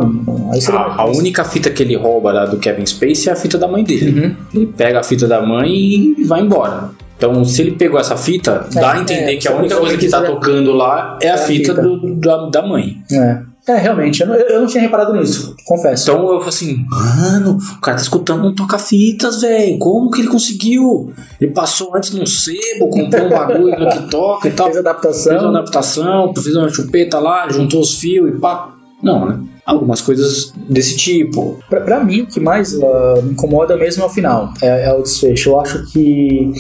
[0.54, 3.36] Aí seria A, a única fita que ele rouba lá do Kevin Spacey é a
[3.36, 4.20] fita da mãe dele.
[4.20, 4.36] Uhum.
[4.56, 6.90] Ele pega a fita da mãe e vai embora.
[7.18, 9.98] Então, se ele pegou essa fita, É, dá a entender é, que a única coisa
[9.98, 11.82] que tá seria- tocando lá é a É a fita, fita.
[11.82, 12.96] do- da, da mãe.
[13.12, 13.40] É.
[13.68, 16.04] É, realmente, eu não, eu não tinha reparado nisso, confesso.
[16.12, 19.80] Então eu falei assim, mano, o cara tá escutando um toca-fitas, velho.
[19.80, 21.12] Como que ele conseguiu?
[21.42, 24.68] Ele passou antes num sebo, comprou um bagulho que toca e tal.
[24.68, 25.32] Fez adaptação.
[25.32, 28.70] Fez uma adaptação, fez uma chupeta lá, juntou os fios e pá.
[29.02, 29.40] Não, né?
[29.66, 31.58] Algumas coisas desse tipo.
[31.68, 34.94] Pra, pra mim, o que mais ah, me incomoda mesmo é o final, é, é
[34.94, 35.50] o desfecho.
[35.50, 36.52] Eu acho que,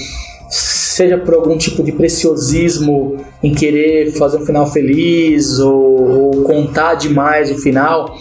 [0.50, 6.96] seja por algum tipo de preciosismo em querer fazer um final feliz ou, ou contar
[6.96, 8.16] demais o final,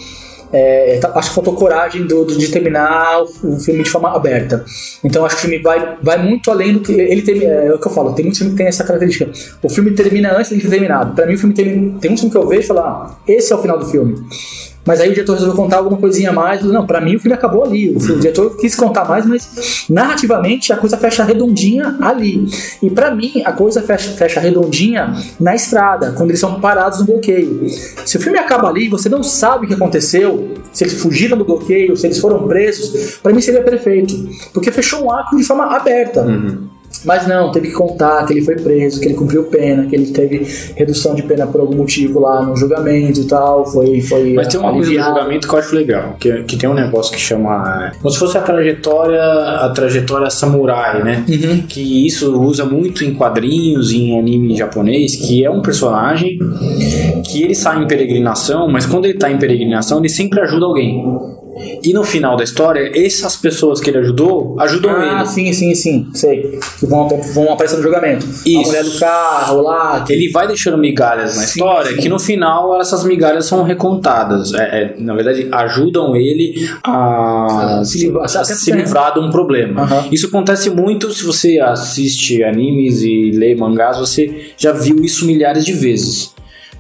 [0.52, 4.64] é, tá- acho que faltou coragem do, do- de terminar o, filme de forma aberta.
[5.02, 6.92] Então acho que o filme vai, vai muito além do que.
[6.92, 9.30] Ele tem, é, o que eu falo, tem muitos filmes que tem essa característica.
[9.62, 11.14] O filme termina antes de ter terminado.
[11.14, 11.98] Pra mim, o filme termina.
[12.00, 14.14] Tem um filme que eu vejo e falo, ah, esse é o final do filme.
[14.86, 16.62] Mas aí o diretor resolveu contar alguma coisinha mais.
[16.62, 17.94] Não, pra mim o filme acabou ali.
[17.96, 22.46] O, filme- o diretor quis contar mais, mas narrativamente a coisa fecha redondinha ali.
[22.82, 27.06] E pra mim a coisa fecha, fecha redondinha na estrada, quando eles são parados no
[27.06, 27.66] bloqueio.
[28.04, 31.44] Se o filme acaba ali, você não sabe o que aconteceu, se eles fugiram do
[31.44, 34.14] bloqueio, se eles foram presos, pra mim seria perfeito.
[34.52, 36.26] Porque fechou um arco de forma aberta.
[37.04, 40.06] Mas não, teve que contar que ele foi preso, que ele cumpriu pena, que ele
[40.06, 43.66] teve redução de pena por algum motivo lá no julgamento e tal.
[43.66, 44.00] Foi.
[44.00, 45.14] foi Mas tem uma coisa do aliviado.
[45.14, 47.92] julgamento que eu acho legal, que, que tem um negócio que chama.
[48.00, 51.24] Como se fosse a trajetória, a trajetória samurai, né?
[51.28, 51.62] Uhum.
[51.68, 56.38] Que isso usa muito em quadrinhos, em anime japonês, que é um personagem
[57.26, 61.04] que ele sai em peregrinação, mas quando ele tá em peregrinação, ele sempre ajuda alguém.
[61.82, 65.26] E no final da história, essas pessoas que ele ajudou, ajudam Ah, ele.
[65.28, 66.58] sim, sim, sim, sei.
[66.80, 68.26] Que vão, vão aparecer no julgamento.
[68.26, 68.66] A Isso.
[68.66, 70.00] mulher do carro lá.
[70.04, 71.96] que- Ele vai deixando migalhas na Sim, história sim.
[71.98, 74.52] que no final essas migalhas são recontadas.
[74.54, 79.30] É, é, na verdade, ajudam ele a Se se, livrar- a se livrar de um
[79.30, 79.86] problema.
[80.10, 85.64] Isso acontece muito se você assiste animes e lê mangás, você já viu isso milhares
[85.64, 86.33] de vezes.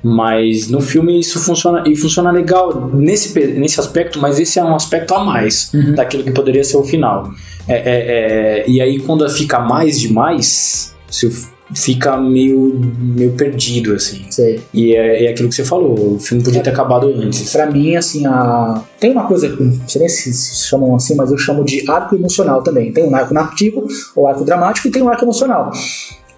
[0.06, 4.74] Mas no filme isso funciona e funciona legal nesse, nesse aspecto, mas esse é um
[4.74, 5.94] aspecto a mais Uhum.
[5.94, 7.30] daquilo que poderia ser o final.
[7.66, 11.30] É, é, é, e aí quando fica mais demais, você
[11.74, 14.26] fica meio, meio perdido, assim.
[14.30, 14.60] Sei.
[14.74, 17.50] E é, é aquilo que você falou, o filme podia ter acabado antes.
[17.50, 18.82] Pra mim, assim, a...
[19.00, 22.14] tem uma coisa, não sei nem se se chamam assim, mas eu chamo de arco
[22.14, 22.92] emocional também.
[22.92, 25.72] Tem um arco narrativo, ou arco dramático, e tem um arco emocional.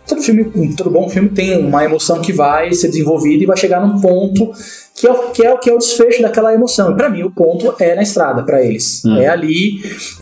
[0.07, 3.81] Todo filme, todo bom filme tem uma emoção que vai ser desenvolvida e vai chegar
[3.87, 4.51] num ponto
[4.99, 6.93] que é, o- que é, o- que é o desfecho daquela emoção.
[6.93, 9.03] E pra mim, o ponto é na estrada, pra eles.
[9.05, 9.17] Hum.
[9.19, 9.73] É ali,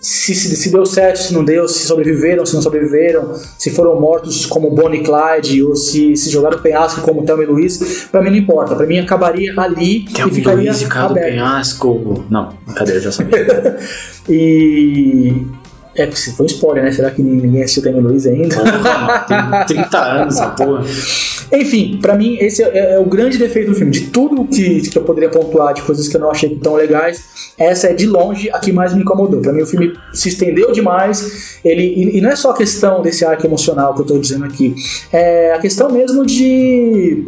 [0.01, 4.01] se, se, se deu certo, se não deu, se sobreviveram, se não sobreviveram, se foram
[4.01, 8.21] mortos como Bonnie e Clyde, ou se, se jogaram penhasco como Thelma e Luiz, pra
[8.21, 8.75] mim não importa.
[8.75, 11.15] Pra mim acabaria ali Tem um e ficaria Luiz e aberto.
[11.15, 12.25] penhasco.
[12.29, 13.77] Não, brincadeira, já sabia.
[14.29, 15.33] E...
[15.97, 16.91] É, se foi um spoiler, né?
[16.93, 18.55] Será que ninguém assistiu Thelma Luiz ainda?
[18.57, 19.25] Porra,
[19.67, 20.85] tem 30 anos essa porra.
[21.53, 23.93] Enfim, pra mim esse é, é o grande defeito do filme.
[23.93, 27.23] De tudo que, que eu poderia pontuar de coisas que eu não achei tão legais,
[27.57, 29.41] essa é de longe a que mais me incomodou.
[29.41, 31.59] Pra mim o filme se estendeu demais.
[31.65, 34.45] Ele e, e não é só a questão desse arco emocional que eu tô dizendo
[34.45, 34.75] aqui,
[35.13, 37.25] é a questão mesmo de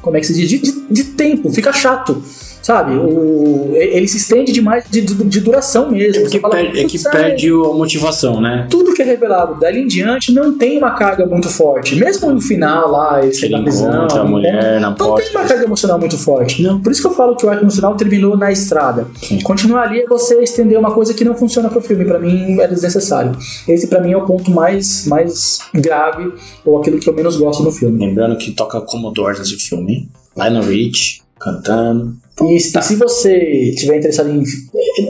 [0.00, 0.48] como é que se diz?
[0.48, 1.50] De, de- de tempo.
[1.52, 2.22] Fica chato.
[2.62, 2.94] Sabe?
[2.96, 6.26] O, ele se estende demais de, de, de duração mesmo.
[6.26, 8.66] É que, fala, perde, é que "Putz, perde a motivação, né?
[8.70, 11.96] tudo que é revelado dali em diante não tem uma carga muito forte.
[11.96, 13.92] Mesmo no final lá, ele chega na prisão.
[13.92, 15.22] encontra a mulher na Não porta.
[15.26, 16.62] tem uma carga emocional muito forte.
[16.62, 16.80] Não.
[16.80, 19.06] Por isso que eu falo que o arco emocional terminou na estrada.
[19.20, 19.40] Sim.
[19.40, 22.04] Continuar ali é você estender uma coisa que não funciona pro filme.
[22.04, 23.32] Pra mim é desnecessário.
[23.66, 26.32] Esse pra mim é o ponto mais, mais grave
[26.64, 27.98] ou aquilo que eu menos gosto no filme.
[28.06, 30.08] Lembrando que toca Commodore nesse filme.
[30.36, 32.16] Lionel Rich cantando.
[32.50, 34.42] E se, se você tiver interessado em.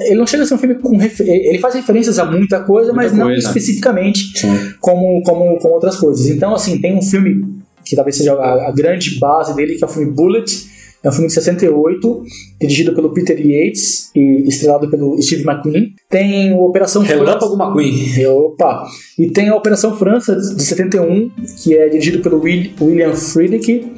[0.07, 0.97] Ele não chega a ser um filme com.
[0.97, 3.47] refer- Ele faz referências a muita coisa, Muita mas não coisa.
[3.47, 4.49] especificamente Sim.
[4.81, 6.27] como, como, como outras coisas.
[6.27, 7.45] Então, assim, tem um filme
[7.85, 10.71] que talvez seja a, a grande base dele, que é o filme Bullet.
[11.05, 12.23] É um filme de 68,
[12.61, 15.95] dirigido pelo Peter Yates e estrelado pelo Steve McQueen.
[16.09, 18.25] Tem o Operação Relâmpago McQueen.
[18.29, 18.87] Opa!
[19.19, 21.29] E tem a Operação França de 71,
[21.61, 23.91] que é dirigido pelo Will- William Friedkin,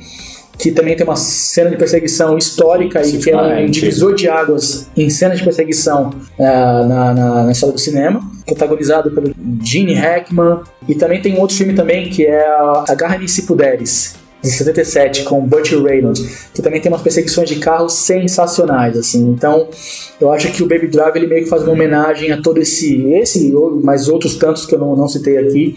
[0.64, 4.88] que também tem uma cena de perseguição histórica e que é um divisor de águas
[4.96, 6.08] em cena de perseguição
[6.40, 10.60] ah, na, na, na história do cinema, protagonizado pelo Gene Hackman.
[10.88, 14.16] E também tem um outro filme também que é a Agarre-me se puderes.
[14.44, 19.26] De 77, com Burt Reynolds, que também tem umas perseguições de carros sensacionais, assim.
[19.30, 19.68] Então,
[20.20, 23.02] eu acho que o Baby Driver ele meio que faz uma homenagem a todo esse,
[23.12, 23.50] esse
[23.82, 25.74] mais outros tantos que eu não, não citei aqui.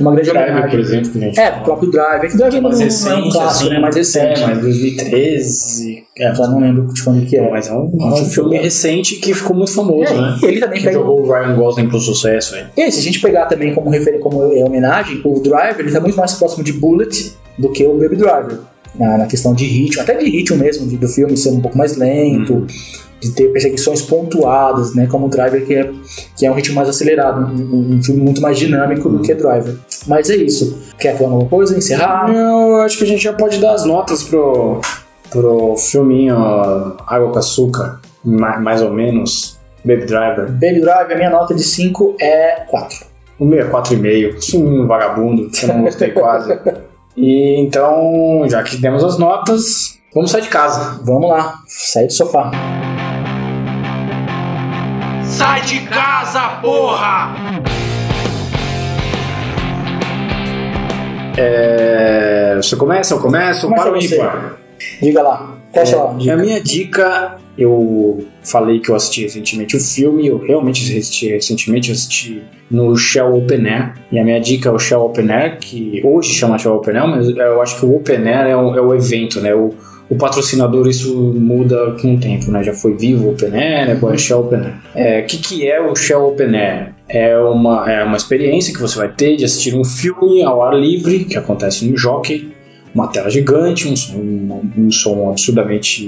[0.00, 0.70] Uma grande Driver, homenagem.
[0.70, 2.24] por exemplo, que a gente É, o próprio Driver.
[2.24, 3.78] É que o Driver não, mais é um recente, clássico, assim, né?
[3.78, 4.42] Mais recente.
[4.42, 6.04] É, mas 2013.
[6.18, 7.50] É, Já não lembro de quando que é.
[7.50, 10.38] mas é um, é um filme recente que ficou muito famoso, né?
[10.42, 10.98] É, e ele também Que pega.
[10.98, 12.66] jogou o Ryan Gosling pro sucesso, velho.
[12.76, 14.18] E aí, se a gente pegar também como, refer...
[14.18, 17.94] como é, homenagem, o Driver ele tá muito mais próximo de Bullet do que o
[17.98, 18.58] Baby Driver.
[18.94, 21.78] Na, na questão de ritmo, até de ritmo mesmo, de- do filme ser um pouco
[21.78, 22.66] mais lento, Uhum.
[23.20, 25.06] de ter perseguições pontuadas, né?
[25.06, 25.90] Como o Driver, que é,
[26.36, 29.76] que é um ritmo mais acelerado, um, um filme muito mais dinâmico do que Driver.
[30.08, 30.76] Mas é isso.
[30.98, 31.76] Quer falar alguma coisa?
[31.78, 32.26] Encerrar?
[32.32, 34.80] Não, eu acho que a gente já pode dar as notas pro,
[35.30, 36.34] pro filminho
[37.06, 39.56] Água com Açúcar, ma- mais ou menos.
[39.84, 40.46] Baby Driver.
[40.50, 42.98] Baby Driver, a minha nota de 5 é 4.
[43.38, 44.36] O meu é 4,5.
[44.36, 46.58] Esse um vagabundo, que eu não gostei quase.
[47.16, 51.00] E então, já que demos as notas, vamos sair de casa.
[51.04, 52.50] Vamos lá, sair do sofá.
[55.24, 57.34] Sai de casa, porra!
[61.36, 64.56] É, você começa, eu começo, Começa para o ímpar.
[65.00, 65.56] Diga lá.
[65.72, 66.16] Fecha lá.
[66.24, 71.28] É, a minha dica, eu falei que eu assisti recentemente o filme, eu realmente assisti
[71.28, 75.30] recentemente, eu assisti no Shell Open Air, e a minha dica é o Shell Open
[75.30, 78.56] Air, que hoje chama Shell Open Air, mas eu acho que o Open Air é
[78.56, 79.54] o, é o evento, né?
[79.54, 79.74] O,
[80.08, 82.62] o patrocinador, isso muda com o tempo, né?
[82.64, 84.74] Já foi Vivo Open Air, agora é Shell Open Air.
[84.94, 86.94] É, O que, que é o Shell Open Air?
[87.08, 90.74] É uma, é uma experiência que você vai ter de assistir um filme ao ar
[90.74, 92.52] livre, que acontece no Jockey,
[92.94, 96.04] uma tela gigante, um som, um, um som absurdamente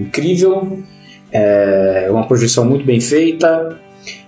[0.00, 0.78] incrível,
[1.32, 3.78] é, uma projeção muito bem feita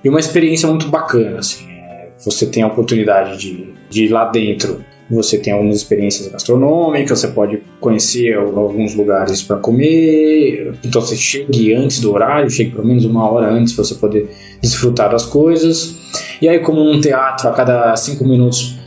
[0.03, 1.39] e uma experiência muito bacana.
[1.39, 4.85] Assim, É, você tem a oportunidade de, de ir lá dentro.
[5.11, 10.75] Você tem algumas experiências gastronômicas, você pode conhecer al- alguns lugares para comer.
[10.85, 14.29] Então você chegue antes do horário, chegue pelo menos uma hora antes para você poder
[14.61, 15.97] desfrutar das coisas.
[16.43, 18.78] E aí, como num teatro, a cada cinco minutos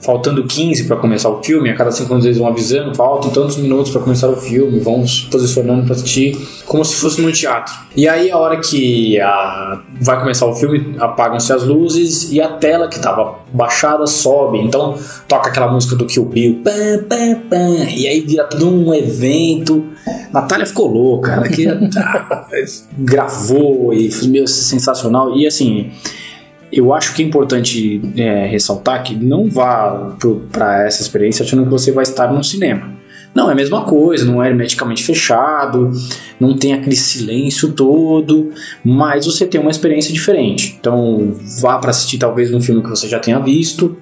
[0.00, 3.58] faltando 15 para começar o filme, a cada 5 minutos eles vão avisando, faltam tantos
[3.58, 6.36] minutos para começar o filme, vão se posicionando para assistir,
[6.66, 7.74] como se fosse num teatro.
[7.94, 12.48] E aí a hora que a- vai começar o filme, apagam-se as luzes e a
[12.48, 14.96] tela que estava baixada sobe, então
[15.28, 19.84] toca aquela música do Kill Bill, pam, pam, pam, e aí vira tudo um evento.
[20.32, 21.66] Natália ficou louca, ela que
[22.98, 25.36] gravou e meio sensacional.
[25.36, 25.90] E assim,
[26.72, 30.16] eu acho que é importante é, ressaltar que não vá
[30.52, 33.00] para essa experiência achando que você vai estar num cinema.
[33.34, 35.92] Não, é a mesma coisa, não é hermeticamente fechado,
[36.38, 38.50] não tem aquele silêncio todo,
[38.84, 40.76] mas você tem uma experiência diferente.
[40.80, 43.96] Então, vá para assistir talvez um filme que você já tenha visto,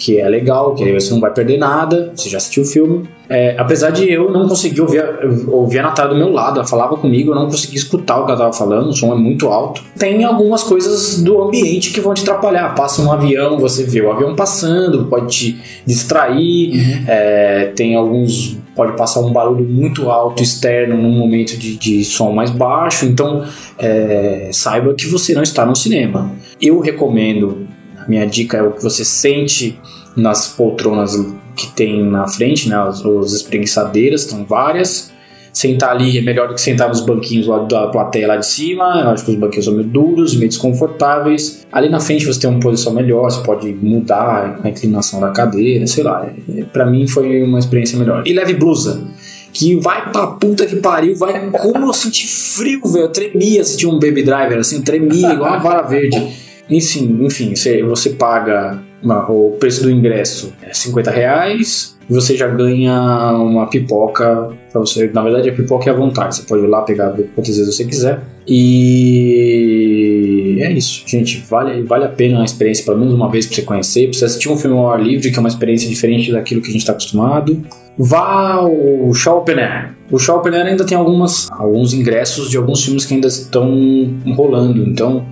[0.00, 3.06] que é legal, que aí você não vai perder nada, você já assistiu o filme.
[3.28, 5.04] É, apesar de eu não conseguir ouvir,
[5.46, 8.32] ouvir a Natália do meu lado, ela falava comigo, eu não consegui escutar o que
[8.32, 9.84] ela tava falando, o som é muito alto.
[9.96, 12.74] Tem algumas coisas do ambiente que vão te atrapalhar.
[12.74, 17.04] Passa um avião, você vê o avião passando, pode te distrair, Uhum.
[17.06, 18.58] é, tem alguns.
[18.74, 23.44] Pode passar um barulho muito alto externo num momento de, de som mais baixo, então
[23.78, 26.32] é, saiba que você não está no cinema.
[26.60, 27.66] Eu recomendo,
[28.10, 29.78] minha dica é o que você sente
[30.16, 31.14] nas poltronas
[31.56, 32.76] que tem na frente, né?
[32.76, 35.12] As, as espreguiçadeiras, estão várias.
[35.52, 39.00] Sentar ali é melhor do que sentar nos banquinhos lá da plateia lá de cima.
[39.02, 41.66] Eu acho que os banquinhos são meio duros, meio desconfortáveis.
[41.72, 45.86] Ali na frente você tem uma posição melhor, você pode mudar a inclinação da cadeira,
[45.86, 46.28] sei lá.
[46.48, 48.22] É, Pra mim foi uma experiência melhor.
[48.26, 49.02] E leve blusa.
[49.52, 51.50] Que vai pra puta que pariu, vai.
[51.50, 53.06] Como eu senti frio, velho.
[53.06, 56.49] Eu tremia se tinha um baby driver, assim, tremia igual uma vara verde.
[56.70, 62.36] Enfim, enfim, você, você paga uma- o preço do ingresso é 50 reais, e você
[62.36, 65.10] já ganha uma pipoca você.
[65.12, 67.84] Na verdade, a pipoca é à vontade, você pode ir lá pegar quantas vezes você
[67.84, 68.20] quiser.
[68.46, 71.44] E é isso, gente.
[71.48, 74.08] Vale, vale a pena a experiência, pelo menos uma vez pra você conhecer.
[74.08, 76.68] Pra você assistir um filme ao ar livre, que é uma experiência diferente daquilo que
[76.68, 77.60] a gente tá acostumado.
[77.98, 79.90] Vá ao Show Open Air.
[80.10, 83.68] O Show Open Air ainda tem algumas, alguns ingressos de alguns filmes que ainda estão
[84.34, 85.24] rolando, então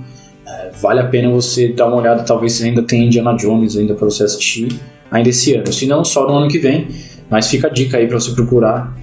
[0.80, 2.22] vale a pena você dar uma olhada.
[2.22, 5.72] Talvez você ainda tenha Indiana Jones ainda para você assistir ainda esse ano.
[5.72, 6.88] Se não, só no ano que vem.
[7.30, 8.96] Mas fica a dica aí para você procurar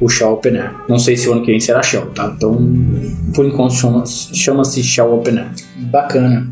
[0.00, 0.72] o Show Open Air.
[0.88, 2.32] Não sei se o ano que vem será Shell, tá?
[2.36, 2.56] Então,
[3.34, 5.50] por enquanto, chama-se chama-se Shell Open Air.
[5.76, 6.48] Bacana.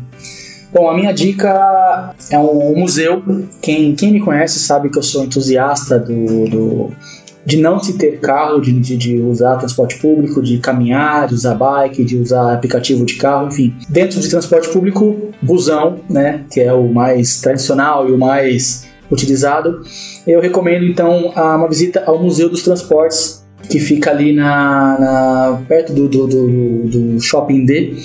[0.73, 3.23] Bom, a minha dica é um museu.
[3.61, 6.91] Quem, quem me conhece sabe que eu sou entusiasta do, do-
[7.47, 11.55] de não se ter carro, de, de, de usar transporte público, de caminhar, de usar
[11.55, 13.73] bike, de usar aplicativo de carro, enfim.
[13.87, 19.81] Dentro de transporte público, busão, né, que é o mais tradicional e o mais utilizado.
[20.27, 25.93] Eu recomendo então uma visita ao Museu dos Transportes, que fica ali na, na- perto
[25.93, 27.95] do, do, do, do Shopping D,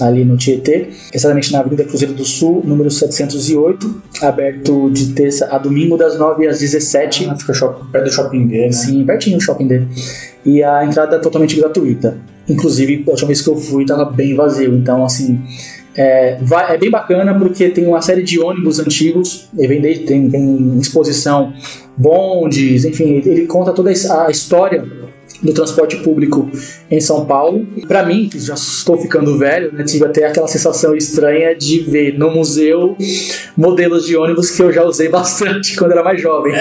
[0.00, 5.58] ali no Tietê, exatamente na Avenida Cruzeiro do Sul, número 708, aberto de terça a
[5.58, 7.26] domingo das 9 às 17.
[7.30, 8.72] Ah, fica shop- perto do Shopping D, né?
[8.72, 9.82] Sim, pertinho do Shopping D.
[10.44, 12.16] E a entrada é totalmente gratuita.
[12.48, 15.40] Inclusive, a última vez que eu fui estava bem vazio, então assim.
[15.94, 20.04] É, vai- é bem bacana porque tem uma série de ônibus antigos, e vem desde-
[20.04, 21.52] tem, tem exposição,
[21.96, 24.82] bondes, enfim, ele conta toda a história
[25.42, 26.50] do transporte público
[26.90, 27.66] em São Paulo.
[27.88, 32.18] Para mim, que já estou ficando velho, né, tive até aquela sensação estranha de ver
[32.18, 32.96] no museu
[33.56, 36.52] modelos de ônibus que eu já usei bastante quando era mais jovem.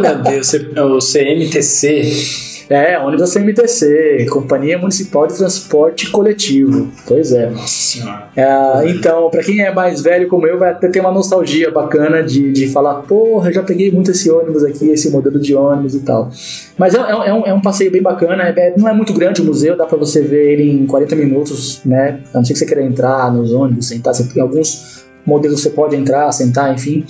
[0.00, 2.55] Meu Deus, você- o CMTC.
[2.68, 6.88] É, ônibus da CMTC, Companhia Municipal de Transporte Coletivo.
[7.06, 7.48] Pois é.
[7.50, 8.28] Nossa senhora.
[8.36, 12.22] É, então, pra quem é mais velho como eu, vai até ter uma nostalgia bacana
[12.22, 15.94] de, de falar, porra, eu já peguei muito esse ônibus aqui, esse modelo de ônibus
[15.94, 16.30] e tal.
[16.76, 19.40] Mas é, é- é um, é um passeio bem bacana, é- não é muito grande
[19.40, 22.18] o museu, dá pra você ver ele em 40 minutos, né?
[22.34, 25.70] A não ser que você queira entrar nos ônibus, sentar, você tem alguns modelos você
[25.70, 27.04] pode entrar, sentar, enfim.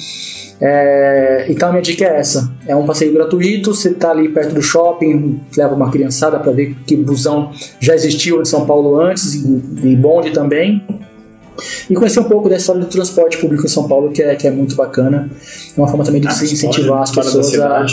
[0.61, 3.75] É, então a minha dica é essa: é um passeio gratuito.
[3.75, 8.41] Você tá ali perto do shopping, leva uma criançada para ver que busão já existiu
[8.41, 9.47] em São Paulo antes e,
[9.85, 10.83] e bonde também.
[11.89, 14.47] E conhecer um pouco da história do transporte público em São Paulo, que é, que
[14.47, 15.31] é muito bacana.
[15.77, 17.87] É uma forma também de Ah, se história- incentivar as pessoas a.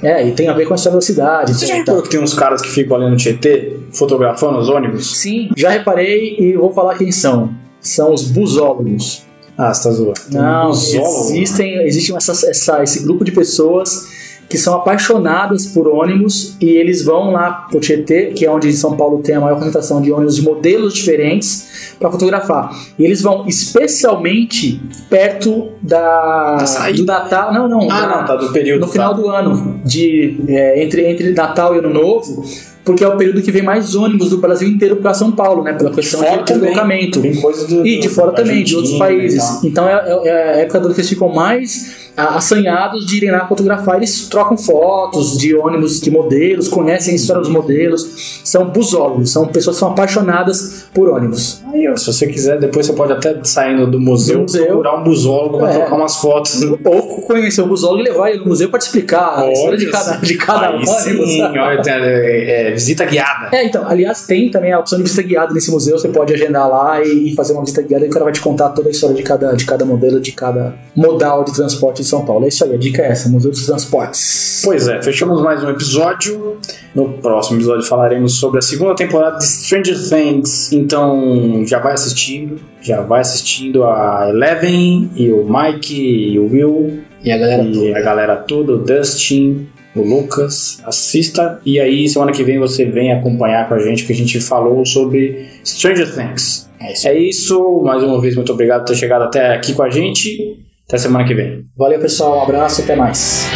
[0.00, 1.52] É, e tem a ver com a história da cidade.
[1.54, 5.16] Você já reparou que tem uns caras que ficam ali no Tietê fotografando os ônibus?
[5.18, 7.50] Sim, já reparei e vou falar quem são.
[7.80, 9.26] São os busólogos.
[9.58, 10.14] Ah, você tá zoando.
[10.30, 14.16] Não, existem, existe essa, essa- esse grupo de pessoas
[14.48, 18.72] que são apaixonadas por ônibus e eles vão lá pro Tietê, que é onde em
[18.72, 21.66] São Paulo tem a maior concentração de ônibus de modelos diferentes,
[22.00, 22.70] para fotografar.
[22.98, 24.80] E eles vão especialmente
[25.10, 27.52] perto da, do Natal.
[27.52, 27.90] Não, não.
[27.90, 28.80] Ah, da- não, tá do período.
[28.82, 29.20] no final tá.
[29.20, 32.44] do ano, de, é, entre, entre Natal e Ano Novo,
[32.88, 35.74] porque é o período que vem mais ônibus do Brasil inteiro para São Paulo, né?
[35.74, 36.70] Pela questão de também.
[36.70, 37.20] deslocamento.
[37.20, 39.62] Do, E de fora também, de outros países.
[39.62, 43.46] Então é, é- é a época do que eles ficam mais assanhados de irem lá
[43.46, 43.96] fotografar.
[43.96, 48.40] Eles trocam fotos de ônibus, de modelos, conhecem a história dos modelos.
[48.44, 51.62] São busólogos, são pessoas que são apaixonadas por ônibus.
[51.72, 54.66] Aí, se você quiser, depois você pode até saindo do museu, museu.
[54.66, 55.78] procurar um busólogo pra É.
[55.78, 56.60] trocar umas fotos.
[56.62, 59.86] Ou conhecer o busólogo e levar ele no museu para te explicar a história de
[59.90, 60.90] cada, de cada ônibus.
[61.02, 61.42] sim,
[61.86, 63.48] é, é, visita guiada.
[63.54, 65.98] É, então, aliás, tem também a opção de visita guiada nesse museu.
[65.98, 68.70] Você pode agendar lá e, fazer uma visita guiada e o cara vai te contar
[68.70, 72.44] toda a história de cada, de cada modelo, de cada modal de transporte são Paulo.
[72.44, 74.62] É isso aí, a dica é essa: Museu dos Transportes.
[74.64, 76.56] Pois é, fechamos mais um episódio.
[76.94, 80.72] No próximo episódio falaremos sobre a segunda temporada de Stranger Things.
[80.72, 87.00] Então já vai assistindo, já vai assistindo a Eleven e o Mike e o Will.
[87.22, 87.98] E a galera e toda.
[87.98, 91.60] A galera toda, o Dustin, o Lucas, assista.
[91.64, 94.84] E aí, semana que vem, você vem acompanhar com a gente, que a gente falou
[94.86, 96.68] sobre Stranger Things.
[96.80, 97.08] É isso.
[97.08, 97.82] É isso.
[97.84, 100.58] Mais uma vez, muito obrigado por ter chegado até aqui com a gente.
[100.88, 101.66] Até semana que vem.
[101.76, 102.38] Valeu, pessoal.
[102.38, 102.80] Um abraço.
[102.80, 103.46] Até mais.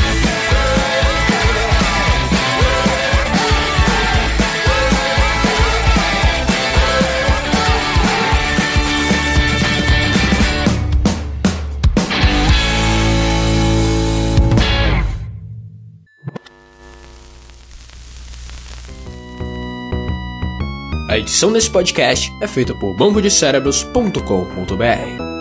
[21.08, 25.31] A edição desse podcast é feita por bambudicerebros.com.br.